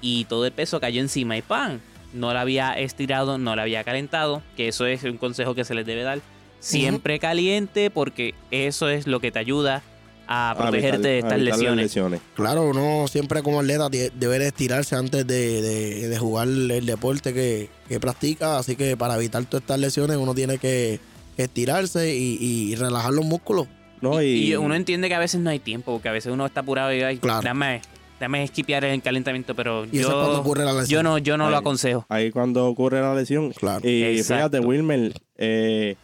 y 0.00 0.24
todo 0.26 0.46
el 0.46 0.52
peso 0.52 0.80
cayó 0.80 1.00
encima 1.00 1.36
y 1.36 1.42
¡pam! 1.42 1.80
No 2.12 2.32
la 2.32 2.40
había 2.40 2.72
estirado, 2.78 3.36
no 3.36 3.54
la 3.56 3.62
había 3.62 3.84
calentado, 3.84 4.42
que 4.56 4.68
eso 4.68 4.86
es 4.86 5.04
un 5.04 5.18
consejo 5.18 5.54
que 5.54 5.64
se 5.64 5.74
les 5.74 5.84
debe 5.84 6.02
dar. 6.02 6.20
Siempre 6.60 7.18
caliente 7.18 7.90
porque 7.90 8.34
eso 8.50 8.88
es 8.88 9.06
lo 9.06 9.20
que 9.20 9.30
te 9.30 9.38
ayuda 9.38 9.82
a 10.30 10.54
protegerte 10.58 10.96
evitar- 10.96 11.00
de 11.02 11.18
estas 11.20 11.38
lesiones. 11.40 11.84
lesiones. 11.84 12.20
Claro, 12.34 12.68
uno 12.68 13.06
siempre 13.08 13.42
como 13.42 13.60
atleta 13.60 13.88
debe 13.88 14.38
de 14.38 14.46
estirarse 14.48 14.94
antes 14.94 15.26
de, 15.26 15.62
de- 15.62 16.08
de 16.08 16.18
jugar 16.18 16.46
el 16.48 16.84
deporte 16.86 17.32
que, 17.32 17.70
que 17.88 17.98
practica. 17.98 18.58
Así 18.58 18.76
que 18.76 18.96
para 18.96 19.16
evitar 19.16 19.44
todas 19.46 19.62
estas 19.62 19.78
lesiones 19.80 20.16
uno 20.18 20.34
tiene 20.34 20.58
que 20.58 21.00
estirarse 21.38 22.14
y, 22.14 22.36
y 22.40 22.74
relajar 22.74 23.12
los 23.12 23.24
músculos. 23.24 23.66
No, 24.00 24.20
y, 24.22 24.50
Y, 24.50 24.54
uno 24.56 24.74
entiende 24.74 25.08
que 25.08 25.14
a 25.14 25.18
veces 25.18 25.40
no 25.40 25.50
hay 25.50 25.58
tiempo, 25.58 25.92
porque 25.92 26.08
a 26.08 26.12
veces 26.12 26.32
uno 26.32 26.46
está 26.46 26.60
apurado 26.60 26.92
y 26.94 27.02
ay, 27.02 27.16
Claro. 27.18 27.42
dame, 27.42 27.80
dame 28.20 28.44
esquipear 28.44 28.84
el 28.84 29.00
calentamiento, 29.02 29.54
pero 29.56 29.86
Y 29.90 29.98
eso 30.00 30.08
es 30.08 30.14
cuando 30.14 30.32
yo, 30.34 30.40
ocurre 30.40 30.64
la 30.64 30.72
lesión. 30.72 30.88
yo 30.88 31.02
no, 31.02 31.18
yo 31.18 31.36
no 31.36 31.48
lo 31.50 31.56
aconsejo. 31.56 32.04
ahí 32.08 32.30
cuando 32.30 32.66
ocurre 32.66 33.00
la 33.00 33.14
lesión. 33.14 33.50
Claro. 33.52 33.88
Y 33.88 34.02
Exacto. 34.04 34.34
fíjate, 34.50 34.60
Wilmer, 34.60 35.12
eh, 35.36 35.96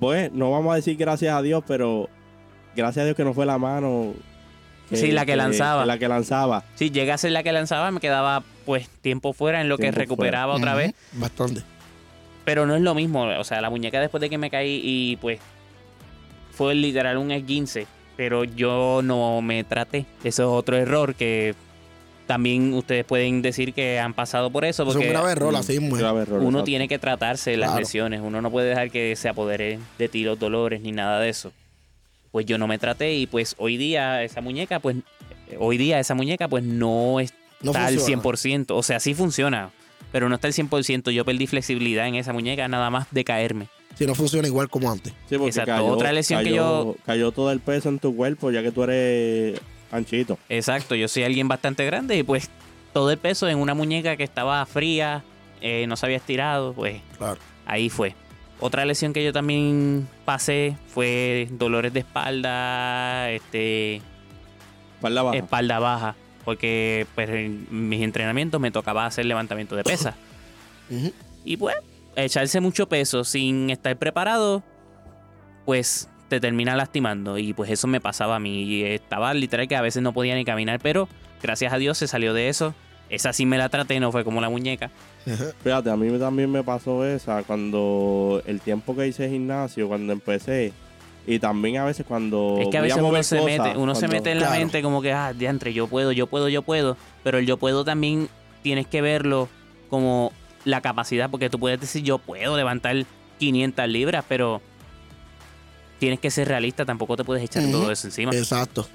pues 0.00 0.32
no 0.32 0.50
vamos 0.50 0.72
a 0.72 0.76
decir 0.76 0.96
gracias 0.96 1.34
a 1.34 1.42
Dios, 1.42 1.62
pero 1.66 2.08
gracias 2.76 3.02
a 3.02 3.04
Dios 3.06 3.16
que 3.16 3.24
no 3.24 3.34
fue 3.34 3.46
la 3.46 3.58
mano. 3.58 4.14
Sí, 4.92 5.10
la 5.10 5.24
que 5.24 5.36
lanzaba. 5.36 5.86
la 5.86 5.96
que 5.98 6.06
lanzaba. 6.06 6.64
Si 6.74 6.90
llega 6.90 7.14
a 7.14 7.18
ser 7.18 7.32
la 7.32 7.42
que 7.42 7.50
lanzaba, 7.52 7.90
me 7.90 8.00
quedaba 8.00 8.42
pues 8.66 8.88
tiempo 9.00 9.32
fuera 9.32 9.60
en 9.62 9.68
lo 9.70 9.78
que 9.78 9.90
recuperaba 9.90 10.54
otra 10.54 10.74
vez. 10.74 10.94
Bastante. 11.12 11.62
Pero 12.44 12.66
no 12.66 12.74
es 12.74 12.82
lo 12.82 12.94
mismo, 12.94 13.22
o 13.22 13.44
sea, 13.44 13.60
la 13.60 13.70
muñeca 13.70 14.00
después 14.00 14.20
de 14.20 14.28
que 14.28 14.36
me 14.36 14.50
caí 14.50 14.80
y 14.84 15.16
pues 15.16 15.38
fue 16.50 16.74
literal 16.74 17.16
un 17.16 17.30
esguince, 17.30 17.86
pero 18.16 18.44
yo 18.44 19.00
no 19.02 19.40
me 19.40 19.64
traté. 19.64 20.04
Eso 20.24 20.42
es 20.42 20.48
otro 20.48 20.76
error 20.76 21.14
que 21.14 21.54
también 22.26 22.74
ustedes 22.74 23.04
pueden 23.04 23.42
decir 23.42 23.72
que 23.72 23.98
han 23.98 24.12
pasado 24.12 24.50
por 24.50 24.64
eso, 24.64 24.82
Es 24.82 24.88
un 24.88 24.94
porque 24.94 25.08
grave 25.08 25.32
error 25.32 25.52
Mm, 25.52 25.56
así, 25.56 25.80
mismo. 25.80 25.96
grave 25.96 26.22
error, 26.22 26.38
uno 26.40 26.48
exacto. 26.50 26.64
tiene 26.64 26.88
que 26.88 26.98
tratarse 26.98 27.56
las 27.56 27.70
Claro. 27.70 27.80
lesiones, 27.80 28.20
uno 28.22 28.42
no 28.42 28.50
puede 28.50 28.68
dejar 28.68 28.90
que 28.90 29.16
se 29.16 29.28
apodere 29.28 29.78
de 29.98 30.08
ti 30.08 30.24
los 30.24 30.38
dolores 30.38 30.80
ni 30.82 30.92
nada 30.92 31.20
de 31.20 31.28
eso. 31.30 31.52
Pues 32.32 32.46
yo 32.46 32.58
no 32.58 32.66
me 32.66 32.78
traté 32.78 33.14
y 33.14 33.26
pues 33.26 33.54
hoy 33.58 33.76
día 33.76 34.24
esa 34.24 34.40
muñeca, 34.40 34.80
pues 34.80 34.96
hoy 35.58 35.76
día 35.76 36.00
esa 36.00 36.14
muñeca 36.14 36.48
pues 36.48 36.64
no 36.64 37.20
está 37.20 37.36
No 37.62 37.72
al 37.74 37.94
funciona. 37.94 38.22
100%, 38.22 38.74
o 38.74 38.82
sea, 38.82 38.98
sí 38.98 39.14
funciona, 39.14 39.70
pero 40.10 40.28
no 40.28 40.34
está 40.34 40.48
al 40.48 40.54
100%. 40.54 41.10
Yo 41.12 41.24
perdí 41.24 41.46
flexibilidad 41.46 42.08
en 42.08 42.16
esa 42.16 42.32
muñeca 42.32 42.66
nada 42.68 42.90
más 42.90 43.06
de 43.12 43.22
caerme. 43.22 43.68
Si 43.98 44.06
no 44.06 44.14
funciona 44.14 44.48
igual 44.48 44.70
como 44.70 44.90
antes. 44.90 45.12
Sí, 45.28 45.36
porque 45.36 45.50
Exacto, 45.50 45.72
cayó, 45.72 45.86
otra 45.86 46.12
lesión 46.12 46.42
que 46.42 46.54
yo- 46.54 46.96
Cayó 47.04 47.30
todo 47.30 47.52
el 47.52 47.60
peso 47.60 47.90
en 47.90 47.98
tu 47.98 48.16
cuerpo 48.16 48.50
ya 48.50 48.62
que 48.62 48.72
tú 48.72 48.82
eres 48.84 49.60
anchito. 49.92 50.38
Exacto, 50.48 50.94
yo 50.94 51.06
soy 51.08 51.24
alguien 51.24 51.46
bastante 51.48 51.84
grande 51.84 52.16
y 52.16 52.22
pues 52.22 52.48
todo 52.94 53.10
el 53.10 53.18
peso 53.18 53.46
en 53.48 53.58
una 53.58 53.74
muñeca 53.74 54.16
que 54.16 54.24
estaba 54.24 54.64
fría, 54.64 55.22
eh, 55.60 55.84
no 55.86 55.96
se 55.96 56.06
había 56.06 56.16
estirado, 56.16 56.72
pues 56.72 57.02
Claro. 57.18 57.38
ahí 57.66 57.90
fue. 57.90 58.14
Otra 58.62 58.84
lesión 58.84 59.12
que 59.12 59.24
yo 59.24 59.32
también 59.32 60.08
pasé 60.24 60.76
fue 60.86 61.48
dolores 61.50 61.92
de 61.92 61.98
espalda, 61.98 63.28
este, 63.32 63.96
Espalda 64.94 65.22
baja. 65.22 65.36
espalda 65.36 65.78
baja, 65.80 66.14
porque 66.44 67.08
pues, 67.16 67.28
en 67.28 67.66
mis 67.88 68.02
entrenamientos 68.02 68.60
me 68.60 68.70
tocaba 68.70 69.04
hacer 69.04 69.26
levantamiento 69.26 69.74
de 69.74 69.82
pesas. 69.82 70.14
Ujú. 70.90 71.12
Y 71.44 71.56
pues, 71.56 71.74
echarse 72.14 72.60
mucho 72.60 72.88
peso 72.88 73.24
sin 73.24 73.68
estar 73.70 73.96
preparado, 73.96 74.62
pues 75.64 76.08
te 76.28 76.38
termina 76.38 76.76
lastimando. 76.76 77.38
Y 77.38 77.54
pues 77.54 77.68
eso 77.68 77.88
me 77.88 78.00
pasaba 78.00 78.36
a 78.36 78.38
mí. 78.38 78.62
Y 78.62 78.84
estaba 78.84 79.34
literal 79.34 79.66
que 79.66 79.74
a 79.74 79.82
veces 79.82 80.04
no 80.04 80.12
podía 80.12 80.36
ni 80.36 80.44
caminar, 80.44 80.78
pero 80.80 81.08
gracias 81.42 81.72
a 81.72 81.78
Dios 81.78 81.98
se 81.98 82.06
salió 82.06 82.32
de 82.32 82.48
eso. 82.48 82.76
Esa 83.12 83.34
sí 83.34 83.44
me 83.44 83.58
la 83.58 83.68
traté, 83.68 84.00
no 84.00 84.10
fue 84.10 84.24
como 84.24 84.40
la 84.40 84.48
muñeca. 84.48 84.90
Fíjate, 85.62 85.90
a 85.90 85.96
mí 85.96 86.18
también 86.18 86.50
me 86.50 86.64
pasó 86.64 87.04
esa 87.04 87.42
cuando 87.42 88.42
el 88.46 88.62
tiempo 88.62 88.96
que 88.96 89.06
hice 89.06 89.28
gimnasio, 89.28 89.86
cuando 89.86 90.14
empecé. 90.14 90.72
Y 91.26 91.38
también 91.38 91.76
a 91.76 91.84
veces 91.84 92.06
cuando. 92.08 92.56
es 92.58 92.68
que 92.68 92.78
a 92.78 92.80
veces 92.80 93.02
uno 93.02 93.22
se 93.22 93.38
cosas, 93.38 93.58
mete, 93.58 93.78
uno 93.78 93.94
se 93.94 94.08
mete 94.08 94.32
en 94.32 94.40
la 94.40 94.50
mente 94.50 94.80
como 94.80 95.02
que, 95.02 95.12
ah, 95.12 95.34
diantre, 95.34 95.74
yo 95.74 95.88
puedo, 95.88 96.10
yo 96.10 96.26
puedo, 96.26 96.48
yo 96.48 96.62
puedo. 96.62 96.96
Pero 97.22 97.36
el 97.36 97.44
yo 97.44 97.58
puedo 97.58 97.84
también 97.84 98.30
tienes 98.62 98.86
que 98.86 99.02
verlo 99.02 99.50
como 99.90 100.32
la 100.64 100.80
capacidad, 100.80 101.30
porque 101.30 101.50
tú 101.50 101.58
puedes 101.58 101.78
decir, 101.78 102.02
yo 102.02 102.16
puedo 102.16 102.56
levantar 102.56 102.96
500 103.38 103.88
libras, 103.88 104.24
pero 104.26 104.62
tienes 105.98 106.18
que 106.18 106.30
ser 106.30 106.48
realista, 106.48 106.86
tampoco 106.86 107.14
te 107.18 107.24
puedes 107.24 107.44
echar 107.44 107.62
todo 107.70 107.92
eso 107.92 108.06
encima. 108.08 108.32
Exacto. 108.34 108.88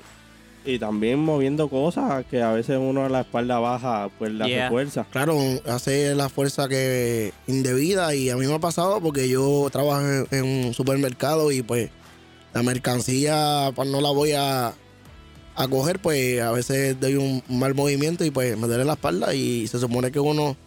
Y 0.68 0.80
también 0.80 1.20
moviendo 1.20 1.70
cosas 1.70 2.26
que 2.30 2.42
a 2.42 2.52
veces 2.52 2.78
uno 2.80 3.06
a 3.06 3.10
la 3.10 3.22
espalda 3.22 3.58
baja, 3.60 4.10
pues 4.20 4.32
la 4.34 4.48
Yeah. 4.48 4.70
fuerza. 4.70 5.06
Claro, 5.10 5.38
hace 5.68 6.14
la 6.14 6.28
fuerza 6.30 6.68
que 6.68 7.32
indebida 7.48 8.14
y 8.14 8.30
a 8.30 8.36
mí 8.36 8.46
me 8.46 8.54
ha 8.54 8.60
pasado 8.60 9.00
porque 9.00 9.30
yo 9.30 9.70
trabajo 9.72 10.02
en, 10.02 10.28
en 10.32 10.44
un 10.68 10.74
supermercado 10.74 11.52
y 11.54 11.62
pues 11.62 11.90
la 12.54 12.64
mercancía 12.64 13.72
pues 13.76 13.88
no 13.90 14.02
la 14.02 14.10
voy 14.12 14.34
a, 14.34 14.74
a 15.56 15.68
coger, 15.70 16.00
pues 16.00 16.42
a 16.42 16.52
veces 16.52 17.00
doy 17.00 17.16
un 17.16 17.42
mal 17.48 17.74
movimiento 17.74 18.26
y 18.26 18.32
pues 18.32 18.58
me 18.58 18.68
duele 18.68 18.84
la 18.84 18.94
espalda 18.94 19.34
y 19.34 19.68
se 19.68 19.80
supone 19.80 20.12
que 20.12 20.20
uno, 20.20 20.58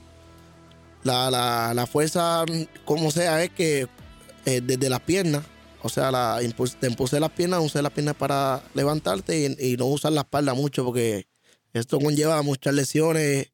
la, 1.04 1.30
la, 1.30 1.72
la 1.74 1.86
fuerza 1.86 2.44
como 2.84 3.10
sea 3.10 3.42
es 3.44 3.50
que 3.50 3.86
eh, 4.46 4.60
desde 4.64 4.88
las 4.88 5.00
piernas, 5.00 5.42
o 5.82 5.88
sea, 5.88 6.10
la, 6.10 6.38
te 6.80 6.86
impulse 6.88 7.18
las 7.20 7.30
piernas, 7.30 7.60
use 7.60 7.80
las 7.82 7.92
piernas 7.92 8.14
para 8.14 8.62
levantarte 8.74 9.56
y, 9.58 9.72
y 9.72 9.76
no 9.76 9.86
usar 9.86 10.12
la 10.12 10.22
espalda 10.22 10.54
mucho 10.54 10.84
porque 10.84 11.26
esto 11.72 11.98
conlleva 11.98 12.42
muchas 12.42 12.74
lesiones. 12.74 13.50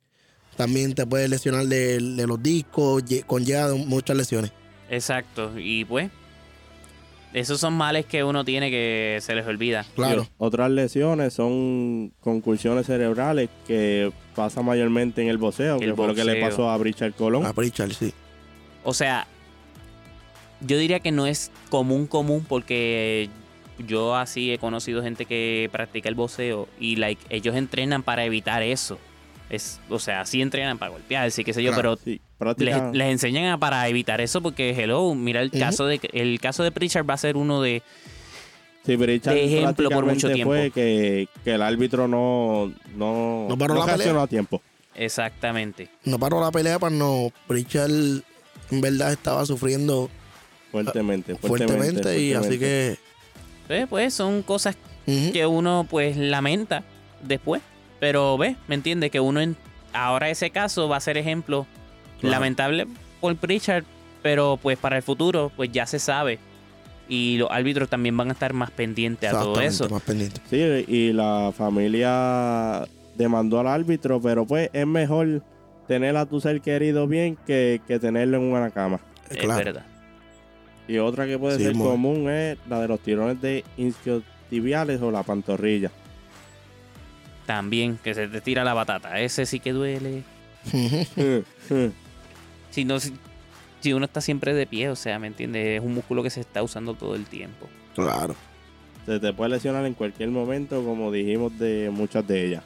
También 0.57 0.95
te 0.95 1.07
puede 1.07 1.29
lesionar 1.29 1.67
de, 1.67 1.99
de 2.01 2.27
los 2.27 2.43
discos, 2.43 3.05
lle- 3.05 3.25
conlleva 3.27 3.75
muchas 3.75 4.17
lesiones. 4.17 4.53
Exacto, 4.89 5.53
y 5.59 5.85
pues, 5.85 6.11
esos 7.35 7.61
son 7.61 7.75
males 7.75 8.07
que 8.07 8.25
uno 8.25 8.43
tiene 8.45 8.71
que 8.71 9.19
se 9.21 9.35
les 9.35 9.47
olvida. 9.47 9.85
Claro. 9.95 10.23
Y 10.23 10.29
otras 10.39 10.71
lesiones 10.71 11.35
son 11.35 12.15
concursiones 12.21 12.87
cerebrales 12.87 13.51
que 13.67 14.11
pasa 14.35 14.63
mayormente 14.63 15.21
en 15.21 15.29
el 15.29 15.37
boxeo, 15.37 15.75
El 15.75 15.91
que 15.91 15.95
fue 15.95 16.07
lo 16.07 16.15
que 16.15 16.25
le 16.25 16.41
pasó 16.41 16.71
a 16.71 16.79
Richard 16.79 17.13
Colón. 17.15 17.45
A 17.45 17.53
Pritchard, 17.53 17.93
sí. 17.93 18.15
O 18.85 18.95
sea, 18.95 19.27
yo 20.61 20.79
diría 20.79 21.01
que 21.01 21.13
no 21.13 21.27
es 21.27 21.51
común 21.71 22.07
común 22.07 22.45
porque 22.49 23.29
yo 23.87 24.17
así 24.17 24.53
he 24.53 24.59
conocido 24.59 25.03
gente 25.03 25.27
que 25.27 25.69
practica 25.73 26.09
el 26.09 26.15
boxeo 26.15 26.69
y 26.81 26.97
like 26.97 27.23
ellos 27.31 27.55
entrenan 27.57 28.03
para 28.03 28.25
evitar 28.25 28.63
eso. 28.63 28.99
Es, 29.49 29.79
o 29.91 29.99
sea, 30.01 30.25
sí 30.27 30.43
entrenan 30.43 30.77
para 30.79 30.91
golpear, 30.91 31.31
sí 31.31 31.45
qué 31.45 31.53
sé 31.53 31.63
yo, 31.63 31.73
Claro, 31.73 31.97
pero 32.39 32.55
Sí, 32.57 32.65
les, 32.93 33.07
enseñan 33.09 33.45
a- 33.47 33.59
para 33.59 33.87
evitar 33.89 34.21
eso 34.21 34.41
porque 34.41 34.71
hello, 34.71 35.15
mira 35.15 35.41
el 35.41 35.51
caso 35.53 35.87
de 35.87 36.01
el 36.13 36.41
caso 36.41 36.65
de 36.65 36.73
Pritchard 36.73 37.09
va 37.09 37.15
a 37.15 37.19
ser 37.19 37.37
uno 37.37 37.63
de 37.63 37.83
Sí, 38.85 38.97
pero 38.97 39.07
Richard 39.13 39.35
de 39.35 39.45
ejemplo 39.47 39.91
por 39.91 40.05
mucho 40.05 40.29
prácticamente 40.29 40.45
fue 40.45 40.59
tiempo. 40.71 40.75
que, 40.75 41.29
que 41.45 41.55
el 41.55 41.63
árbitro 41.63 42.07
no, 42.09 42.73
no, 42.97 43.47
No 43.49 43.59
paró 43.59 43.75
la 43.75 43.85
reaccionó 43.87 44.11
pelea. 44.13 44.23
a 44.23 44.27
tiempo. 44.29 44.63
exactamente. 44.95 45.89
No 46.05 46.19
paró 46.19 46.41
la 46.41 46.51
pelea, 46.51 46.79
pero 46.79 46.91
no. 46.91 47.31
Pritchard 47.47 47.91
en 47.91 48.81
verdad 48.81 49.13
estaba 49.13 49.45
sufriendo 49.47 50.09
Fuertemente, 50.71 51.35
fuertemente, 51.37 51.77
fuertemente. 51.93 52.21
y 52.21 52.33
así 52.35 52.59
que. 52.59 52.97
Pues, 53.67 53.87
pues 53.89 54.15
son 54.15 54.43
cosas 54.43 54.77
que 55.07 55.47
uno 55.47 55.87
pues 55.89 56.17
lamenta 56.17 56.83
después. 57.23 57.63
Pero 58.01 58.37
ve, 58.37 58.57
¿me 58.69 58.75
entiendes? 58.75 59.11
Que 59.11 59.21
uno 59.21 59.41
en, 59.41 59.57
ahora 59.93 60.29
ese 60.31 60.51
caso 60.51 60.89
va 60.89 60.97
a 60.97 61.01
ser 61.01 61.17
ejemplo 61.17 61.67
Claro. 62.21 62.33
lamentable 62.35 62.87
por 63.21 63.35
Pritchard, 63.37 63.85
pero 64.23 64.59
pues 64.63 64.79
para 64.79 64.97
el 64.97 65.03
futuro 65.03 65.51
pues 65.57 65.71
ya 65.73 65.87
se 65.87 65.99
sabe. 65.99 66.39
Y 67.09 67.37
los 67.39 67.51
árbitros 67.51 67.89
también 67.89 68.17
van 68.17 68.31
a 68.31 68.33
estar 68.33 68.53
más 68.53 68.71
pendientes 68.71 69.33
a 69.33 69.41
todo 69.41 69.61
eso. 69.61 69.89
Más 69.89 70.03
pendiente. 70.03 70.41
Sí, 70.51 70.85
y 70.93 71.13
la 71.13 71.53
familia 71.57 72.85
demandó 73.17 73.61
al 73.61 73.69
árbitro, 73.69 74.21
pero 74.21 74.45
pues 74.47 74.71
es 74.73 74.87
mejor 74.87 75.43
tener 75.87 76.17
a 76.17 76.27
tu 76.27 76.41
ser 76.41 76.61
querido 76.61 77.07
bien 77.07 77.37
que, 77.47 77.81
que 77.87 77.99
tenerlo 77.99 78.39
en 78.39 78.43
una 78.45 78.71
cama. 78.71 78.99
Es 79.31 79.37
claro. 79.37 79.65
verdad. 79.65 79.87
Y 80.89 80.99
otra 80.99 81.27
que 81.27 81.39
puede 81.39 81.59
Sí, 81.59 81.65
ser 81.65 81.73
común 81.73 82.29
es 82.31 82.59
la 82.69 82.81
de 82.81 82.89
los 82.89 83.01
tirones 83.01 83.41
de 83.43 83.65
isquiotibiales 83.77 85.01
o 85.03 85.11
la 85.11 85.23
pantorrilla. 85.23 85.91
También 87.47 87.99
que 88.03 88.15
se 88.15 88.29
te 88.29 88.41
tira 88.41 88.65
la 88.65 88.75
batata. 88.75 89.21
Ese 89.21 89.47
sí 89.47 89.61
que 89.61 89.73
duele. 89.73 90.23
Si 92.71 92.85
no, 92.85 93.01
si, 93.01 93.15
si 93.81 93.95
uno 93.95 94.05
está 94.05 94.21
siempre 94.21 94.53
de 94.53 94.67
pie, 94.67 94.91
o 94.91 94.97
sea, 94.97 95.19
¿me 95.19 95.29
entiendes? 95.29 95.79
Es 95.79 95.83
un 95.87 95.95
músculo 95.95 96.23
que 96.23 96.29
se 96.29 96.41
está 96.41 96.63
usando 96.63 96.93
todo 96.93 97.15
el 97.15 97.25
tiempo. 97.25 97.67
Claro. 97.95 98.35
Se 99.07 99.19
te 99.19 99.33
puede 99.33 99.51
lesionar 99.51 99.87
en 99.87 99.95
cualquier 99.95 100.29
momento, 100.29 100.85
como 100.85 101.11
dijimos 101.11 101.59
de 101.59 101.89
muchas 101.91 102.27
de 102.27 102.47
ellas. 102.47 102.63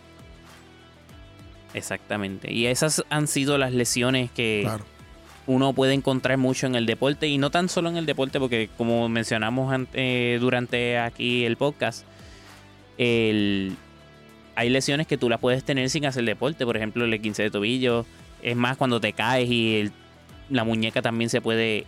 Exactamente. 1.74 2.52
Y 2.52 2.66
esas 2.66 3.04
han 3.10 3.28
sido 3.28 3.56
las 3.58 3.72
lesiones 3.72 4.30
que 4.32 4.62
Claro. 4.64 4.84
Uno 5.46 5.72
puede 5.72 5.94
encontrar 5.94 6.38
mucho 6.38 6.66
en 6.66 6.74
el 6.74 6.86
deporte 6.86 7.26
y 7.26 7.38
no 7.38 7.50
tan 7.50 7.68
solo 7.68 7.88
en 7.88 7.96
el 7.96 8.06
deporte 8.06 8.38
porque 8.38 8.68
como 8.76 9.08
mencionamos 9.08 9.72
ante- 9.72 10.34
eh, 10.34 10.38
durante 10.38 10.98
aquí 10.98 11.44
el 11.44 11.56
podcast 11.56 12.04
el- 12.98 13.76
hay 14.56 14.68
lesiones 14.68 15.06
que 15.06 15.16
tú 15.16 15.28
las 15.28 15.40
puedes 15.40 15.64
tener 15.64 15.88
sin 15.90 16.04
hacer 16.06 16.24
deporte 16.24 16.64
por 16.64 16.76
ejemplo 16.76 17.04
el 17.04 17.20
15 17.20 17.42
de 17.44 17.50
tobillo 17.50 18.04
es 18.42 18.56
más 18.56 18.76
cuando 18.76 19.00
te 19.00 19.12
caes 19.12 19.48
y 19.50 19.76
el- 19.76 19.92
la 20.50 20.64
muñeca 20.64 21.00
también 21.02 21.30
se 21.30 21.40
puede 21.40 21.86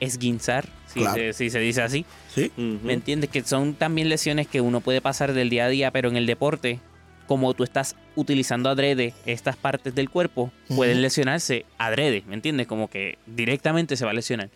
esguinzar 0.00 0.68
si, 0.86 1.00
Claro. 1.00 1.14
se, 1.16 1.32
si 1.32 1.50
se 1.50 1.58
dice 1.60 1.82
así 1.82 2.04
Sí. 2.34 2.50
¿Me 2.56 2.94
entiendes? 2.94 3.28
Que 3.28 3.42
son 3.42 3.74
también 3.74 4.08
lesiones 4.08 4.46
que 4.46 4.62
uno 4.62 4.80
puede 4.80 5.02
pasar 5.02 5.34
del 5.34 5.50
día 5.50 5.66
a 5.66 5.68
día, 5.68 5.90
pero 5.90 6.08
en 6.08 6.16
el 6.16 6.24
deporte, 6.24 6.80
como 7.26 7.54
tú 7.54 7.64
estás 7.64 7.96
utilizando 8.16 8.68
adrede 8.68 9.14
estas 9.26 9.56
partes 9.56 9.94
del 9.94 10.10
cuerpo, 10.10 10.50
pueden 10.74 11.02
lesionarse 11.02 11.64
adrede, 11.78 12.24
¿me 12.26 12.34
entiendes? 12.34 12.66
Como 12.66 12.88
que 12.88 13.18
directamente 13.26 13.96
se 13.96 14.04
va 14.04 14.10
a 14.10 14.14
lesionar. 14.14 14.50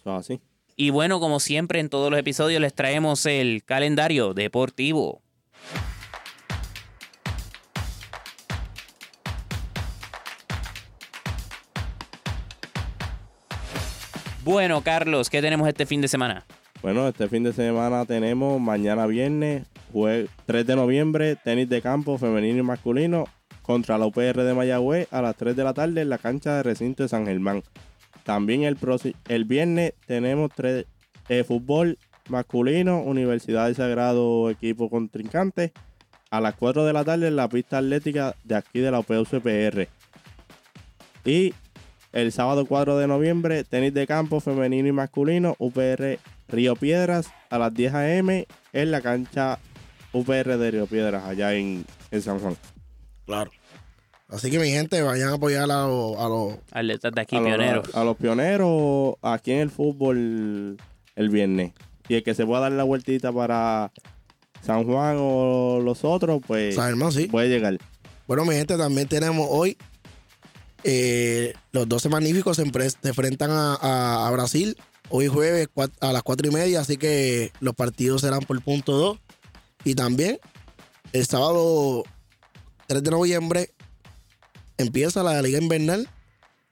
Eso 0.00 0.18
es 0.18 0.20
así. 0.20 0.40
Y 0.76 0.90
bueno, 0.90 1.20
como 1.20 1.38
siempre 1.38 1.78
en 1.80 1.88
todos 1.88 2.10
los 2.10 2.18
episodios 2.18 2.60
les 2.60 2.74
traemos 2.74 3.26
el 3.26 3.62
calendario 3.64 4.34
deportivo. 4.34 5.22
Bueno, 14.44 14.82
Carlos, 14.82 15.30
¿qué 15.30 15.40
tenemos 15.40 15.66
este 15.68 15.86
fin 15.86 16.02
de 16.02 16.08
semana? 16.08 16.44
Bueno, 16.82 17.08
este 17.08 17.28
fin 17.28 17.44
de 17.44 17.54
semana 17.54 18.04
tenemos 18.04 18.60
mañana 18.60 19.06
viernes, 19.06 19.66
jue- 19.94 20.28
3 20.46 20.66
de 20.66 20.76
noviembre, 20.76 21.36
tenis 21.36 21.68
de 21.68 21.80
campo 21.80 22.18
femenino 22.18 22.58
y 22.58 22.62
masculino 22.62 23.24
contra 23.62 23.96
la 23.96 24.06
UPR 24.06 24.42
de 24.42 24.52
Mayagüez 24.54 25.08
a 25.12 25.22
las 25.22 25.36
3 25.36 25.54
de 25.56 25.64
la 25.64 25.72
tarde 25.72 26.02
en 26.02 26.10
la 26.10 26.18
cancha 26.18 26.56
de 26.56 26.62
recinto 26.64 27.02
de 27.04 27.08
San 27.08 27.24
Germán. 27.26 27.62
También 28.24 28.64
el, 28.64 28.76
el 29.28 29.44
viernes 29.44 29.92
tenemos 30.06 30.50
tres, 30.54 30.86
eh, 31.28 31.44
fútbol 31.44 31.96
masculino, 32.28 33.00
Universidad 33.02 33.68
de 33.68 33.74
Sagrado, 33.74 34.50
equipo 34.50 34.90
contrincante, 34.90 35.72
a 36.30 36.40
las 36.40 36.54
4 36.56 36.84
de 36.84 36.92
la 36.92 37.04
tarde 37.04 37.28
en 37.28 37.36
la 37.36 37.48
pista 37.48 37.78
atlética 37.78 38.34
de 38.44 38.56
aquí 38.56 38.80
de 38.80 38.90
la 38.90 38.98
UPR. 39.00 39.88
Y 41.24 41.54
el 42.12 42.32
sábado 42.32 42.66
4 42.66 42.98
de 42.98 43.06
noviembre, 43.06 43.64
tenis 43.64 43.94
de 43.94 44.06
campo 44.06 44.40
femenino 44.40 44.88
y 44.88 44.92
masculino, 44.92 45.54
UPR 45.58 46.18
Río 46.48 46.76
Piedras 46.76 47.30
a 47.50 47.58
las 47.58 47.72
10 47.74 47.94
a.m. 47.94 48.46
en 48.72 48.90
la 48.90 49.00
cancha 49.00 49.58
UPR 50.14 50.56
de 50.56 50.70
Río 50.70 50.86
Piedras, 50.86 51.24
allá 51.24 51.52
en, 51.54 51.84
en 52.10 52.22
San 52.22 52.38
Juan. 52.38 52.56
Claro. 53.26 53.50
Así 54.28 54.50
que 54.50 54.58
mi 54.58 54.70
gente, 54.70 55.02
vayan 55.02 55.28
a 55.28 55.34
apoyar 55.34 55.64
a 55.64 55.86
los... 55.86 56.16
A 56.18 56.28
los 56.28 56.54
Atletas 56.72 57.12
de 57.14 57.20
aquí, 57.20 57.36
a, 57.36 57.40
los- 57.40 57.48
pioneros. 57.50 57.94
a 57.94 58.04
los 58.04 58.16
pioneros 58.16 59.14
aquí 59.22 59.52
en 59.52 59.58
el 59.60 59.70
fútbol 59.70 60.76
el 61.16 61.28
viernes. 61.28 61.72
Y 62.08 62.14
el 62.14 62.22
que 62.22 62.34
se 62.34 62.44
pueda 62.46 62.62
dar 62.62 62.72
la 62.72 62.84
vueltita 62.84 63.32
para 63.32 63.92
San 64.62 64.84
Juan 64.84 65.16
o 65.20 65.80
los 65.82 66.04
otros, 66.04 66.40
pues 66.46 66.74
San 66.74 66.86
Germán, 66.88 67.12
sí. 67.12 67.26
puede 67.26 67.48
llegar. 67.48 67.76
Bueno, 68.26 68.44
mi 68.44 68.54
gente, 68.54 68.76
también 68.78 69.06
tenemos 69.08 69.46
hoy 69.50 69.76
eh, 70.82 71.54
los 71.72 71.88
12 71.88 72.08
magníficos 72.08 72.56
se, 72.56 72.64
se 72.70 73.08
enfrentan 73.08 73.50
a, 73.50 73.74
a- 73.74 74.26
a 74.28 74.30
Brasil. 74.30 74.76
Hoy 75.10 75.28
jueves 75.28 75.68
a 76.00 76.12
las 76.12 76.22
4 76.22 76.48
y 76.48 76.50
media, 76.50 76.80
así 76.80 76.96
que 76.96 77.52
los 77.60 77.74
partidos 77.74 78.22
serán 78.22 78.40
por 78.40 78.60
punto 78.62 78.92
2. 78.96 79.18
Y 79.84 79.94
también 79.94 80.38
el 81.12 81.26
sábado 81.26 82.04
3 82.86 83.02
de 83.02 83.10
noviembre 83.10 83.70
empieza 84.78 85.22
la 85.22 85.40
Liga 85.42 85.58
Invernal. 85.58 86.08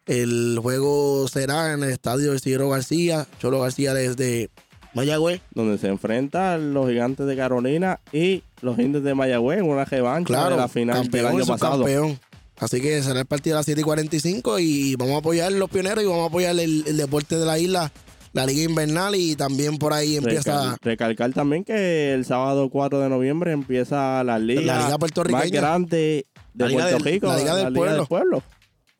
El 0.07 0.59
juego 0.61 1.29
será 1.29 1.73
en 1.75 1.83
el 1.85 1.91
estadio 1.91 2.35
Isidro 2.35 2.69
García, 2.71 3.27
Cholo 3.41 3.61
García 3.61 3.95
desde 3.95 4.51
Mayagüez. 4.95 5.41
Donde 5.55 5.79
se 5.79 5.89
enfrentan 5.89 6.75
los 6.75 6.89
gigantes 6.89 7.27
de 7.27 7.37
Carolina 7.37 8.01
y 8.13 8.43
los 8.61 8.79
indios 8.79 9.05
de 9.05 9.15
Mayagüez 9.15 9.59
en 9.61 9.67
una 9.67 9.85
revancha 9.85 10.27
Claro, 10.27 10.51
de 10.57 10.57
la 10.57 10.69
final 10.69 10.97
campeón 11.03 11.25
del 11.25 11.27
año 11.37 11.47
pasado. 11.47 11.77
subcampeón. 11.77 12.19
Así 12.59 12.81
que 12.81 13.03
será 13.03 13.21
el 13.21 13.27
partido 13.27 13.57
a 13.57 13.61
las 13.61 13.67
7 13.67 13.81
y 13.81 13.85
45 13.85 14.59
y 14.59 14.95
vamos 14.97 15.15
a 15.15 15.19
apoyar 15.19 15.51
los 15.53 15.71
pioneros 15.71 16.03
y 16.05 16.07
vamos 16.07 16.25
a 16.25 16.27
apoyar 16.27 16.59
el, 16.59 16.85
el 16.87 16.97
deporte 16.97 17.37
de 17.37 17.47
la 17.47 17.59
isla, 17.59 17.91
la 18.33 18.47
liga 18.47 18.63
invernal 18.63 19.15
y 19.15 19.37
también 19.37 19.77
por 19.79 19.93
ahí 19.93 20.17
empieza 20.17 20.73
Recal- 20.75 20.79
recalcar 20.83 21.33
también 21.33 21.65
que 21.65 22.13
el 22.15 22.25
sábado 22.25 22.71
4 22.71 23.01
de 23.01 23.09
noviembre 23.09 23.53
empieza 23.53 24.23
la 24.25 24.39
liga, 24.39 24.61
La 24.63 24.85
liga 24.87 24.99
puertorriqueña. 24.99 25.41
más 25.43 25.51
grande 25.51 26.27
de 26.55 26.65
La 26.65 26.69
liga 26.69 26.81
Puerto 26.89 27.05
del- 27.05 27.13
Rico, 27.15 27.27
la 27.27 27.37
liga 27.39 27.57
del 27.57 27.73
pueblo. 27.75 28.07
pueblo, 28.07 28.43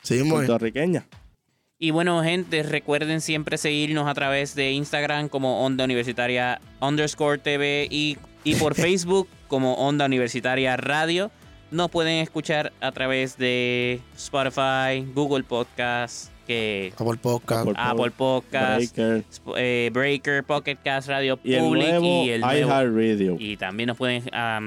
Sí, 0.03 0.23
muy- 0.23 0.31
puertorriqueña. 0.47 1.07
Y 1.79 1.91
bueno, 1.91 2.23
gente, 2.23 2.63
recuerden 2.63 3.21
siempre 3.21 3.59
seguirnos 3.59 4.07
a 4.09 4.15
través 4.15 4.55
de 4.55 4.71
Instagram 4.73 5.29
como 5.29 5.65
Onda 5.65 5.85
Universitaria 5.85 6.61
underscore 6.81 7.39
TV 7.39 7.89
y, 7.91 8.19
y 8.45 8.55
por 8.55 8.75
Facebook 8.77 9.29
como 9.49 9.75
Onda 9.75 10.05
Universitaria 10.07 10.77
Radio. 10.77 11.31
Nos 11.73 11.91
pueden 11.91 12.19
escuchar 12.23 12.73
a 12.81 12.93
través 12.93 13.39
de 13.39 14.01
Spotify, 14.15 15.11
Google 15.15 15.43
Podcast, 15.45 16.31
que 16.47 16.93
Apple 16.97 17.19
Podcast. 17.21 17.61
Apple 17.69 17.75
Apple 17.77 18.11
Podcast, 18.11 18.97
Breaker 18.97 19.25
eh, 19.57 19.91
Breaker, 19.93 20.45
Pocket 20.45 20.77
Cast, 20.83 21.09
Radio 21.09 21.39
y 21.45 21.55
el 21.55 21.61
Public 21.63 21.89
nuevo 21.89 22.25
y 22.25 22.31
el 22.31 22.41
nuevo- 22.41 22.69
iHeartRadio. 22.71 23.37
Y 23.39 23.57
también 23.57 23.87
nos 23.89 23.97
pueden 23.97 24.25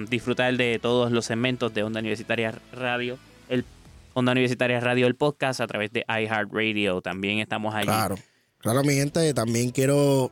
disfrutar 0.10 0.56
de 0.58 0.80
todos 0.82 1.12
los 1.12 1.26
segmentos 1.26 1.74
de 1.74 1.84
Onda 1.84 2.00
Universitaria 2.00 2.54
Radio, 2.74 3.18
el 3.50 3.66
Onda 4.14 4.32
Universitaria 4.32 4.80
Radio, 4.80 5.08
el 5.08 5.16
podcast 5.16 5.62
a 5.62 5.68
través 5.68 5.92
de 5.92 6.06
iHeartRadio. 6.08 7.02
También 7.02 7.40
estamos 7.40 7.74
allí. 7.76 7.88
Claro. 7.88 8.16
Claro, 8.60 8.84
mi 8.84 8.96
gente, 8.96 9.34
también 9.34 9.70
quiero 9.70 10.32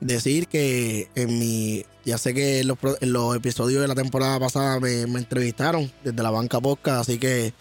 decir 0.00 0.46
que 0.48 1.08
en 1.14 1.38
mi. 1.38 1.84
Ya 2.04 2.18
sé 2.18 2.34
que 2.34 2.60
en 2.60 2.68
los, 2.68 2.78
pro- 2.78 2.96
en 3.00 3.12
los 3.12 3.34
episodios 3.34 3.82
de 3.82 3.88
la 3.88 3.94
temporada 3.96 4.38
pasada 4.38 4.78
me, 4.78 5.06
me 5.08 5.18
entrevistaron 5.18 5.90
desde 6.04 6.22
la 6.22 6.30
banca 6.30 6.60
podcast, 6.60 7.00
así 7.00 7.18
que 7.18 7.52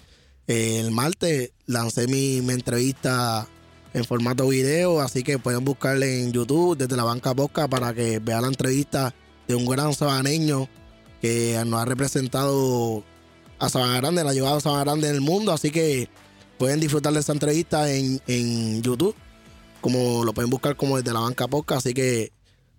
el 0.47 0.91
martes 0.91 1.51
lancé 1.65 2.07
mi, 2.07 2.41
mi 2.41 2.53
entrevista 2.53 3.47
en 3.93 4.03
formato 4.03 4.47
video, 4.49 5.01
así 5.01 5.23
que 5.23 5.39
pueden 5.39 5.63
buscarle 5.63 6.21
en 6.21 6.33
YouTube 6.33 6.77
desde 6.77 6.97
la 6.97 7.03
banca 7.03 7.33
podcast 7.33 7.69
para 7.69 7.93
que 7.93 8.19
vean 8.19 8.41
la 8.41 8.49
entrevista 8.49 9.15
de 9.47 9.55
un 9.55 9.65
gran 9.65 9.93
sabaneño 9.93 10.67
que 11.21 11.61
nos 11.65 11.81
ha 11.81 11.85
representado 11.85 13.03
a 13.57 13.69
Sabana 13.69 13.97
Grande, 13.97 14.23
la 14.23 14.31
ha 14.31 14.33
llevado 14.33 14.59
Sabana 14.59 14.83
Grande 14.83 15.09
en 15.09 15.15
el 15.15 15.21
mundo, 15.21 15.53
así 15.53 15.71
que 15.71 16.09
pueden 16.57 16.79
disfrutar 16.79 17.13
de 17.13 17.21
esa 17.21 17.31
entrevista 17.31 17.89
en, 17.91 18.21
en 18.27 18.81
YouTube, 18.81 19.15
como 19.81 20.25
lo 20.25 20.33
pueden 20.33 20.49
buscar 20.49 20.75
como 20.75 20.97
desde 20.97 21.13
la 21.13 21.21
banca 21.21 21.47
podcast, 21.47 21.85
así 21.85 21.93
que 21.93 22.31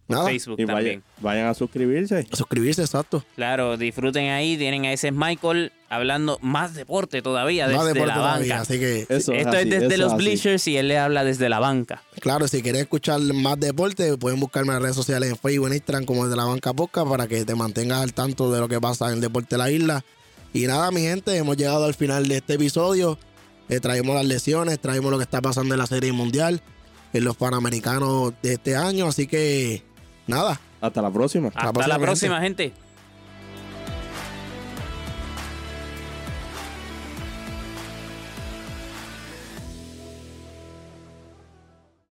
nada, 0.08 0.26
Facebook 0.26 0.60
Y 0.60 0.66
también. 0.66 1.02
vayan, 1.02 1.22
vayan 1.22 1.46
a 1.48 1.54
suscribirse. 1.54 2.26
suscribirse, 2.32 2.82
exacto. 2.82 3.24
Claro, 3.34 3.76
disfruten 3.76 4.30
ahí. 4.30 4.56
Tienen 4.56 4.84
a 4.86 4.92
ese 4.92 5.10
Michael 5.12 5.72
hablando 5.88 6.38
más 6.42 6.74
deporte 6.74 7.22
todavía 7.22 7.66
desde 7.68 7.76
Más 7.78 7.86
deporte 7.86 8.06
la 8.08 8.14
todavía, 8.14 8.54
banca. 8.56 8.62
así 8.62 8.78
que 8.80 9.06
Eso 9.08 9.32
Esto 9.32 9.48
así, 9.50 9.58
es 9.58 9.70
desde 9.70 9.86
eso 9.94 9.96
los 9.98 10.16
bleachers 10.16 10.66
y 10.68 10.76
él 10.76 10.88
le 10.88 10.98
habla 10.98 11.22
desde 11.24 11.48
la 11.48 11.58
banca. 11.60 12.02
Claro, 12.20 12.48
si 12.48 12.62
quieres 12.62 12.82
escuchar 12.82 13.20
más 13.20 13.58
deporte, 13.60 14.16
pueden 14.16 14.40
buscarme 14.40 14.68
en 14.68 14.74
las 14.74 14.82
redes 14.82 14.96
sociales 14.96 15.30
en 15.30 15.36
Facebook, 15.36 15.68
en 15.68 15.74
Instagram, 15.74 16.04
como 16.04 16.24
desde 16.24 16.36
la 16.36 16.44
banca 16.44 16.72
podcast, 16.72 17.08
para 17.08 17.26
que 17.26 17.44
te 17.44 17.54
mantengas 17.54 18.02
al 18.02 18.12
tanto 18.14 18.50
de 18.52 18.60
lo 18.60 18.68
que 18.68 18.80
pasa 18.80 19.08
en 19.08 19.14
el 19.14 19.20
deporte 19.20 19.54
de 19.54 19.58
la 19.58 19.70
isla. 19.70 20.04
Y 20.52 20.66
nada, 20.66 20.90
mi 20.90 21.02
gente, 21.02 21.36
hemos 21.36 21.56
llegado 21.56 21.84
al 21.84 21.94
final 21.94 22.28
de 22.28 22.38
este 22.38 22.54
episodio. 22.54 23.18
Eh, 23.68 23.80
traemos 23.80 24.14
las 24.14 24.24
lesiones, 24.24 24.78
traemos 24.80 25.10
lo 25.10 25.18
que 25.18 25.24
está 25.24 25.40
pasando 25.42 25.74
en 25.74 25.78
la 25.80 25.86
Serie 25.86 26.12
Mundial, 26.12 26.62
en 27.12 27.24
los 27.24 27.36
Panamericanos 27.36 28.32
de 28.42 28.54
este 28.54 28.76
año. 28.76 29.06
Así 29.08 29.26
que, 29.26 29.82
nada, 30.26 30.60
Hasta 30.80 31.02
la 31.02 31.10
próxima. 31.10 31.48
Hasta 31.48 31.64
la 31.66 31.72
próxima, 31.72 31.98
próxima, 31.98 32.40
gente. 32.40 32.72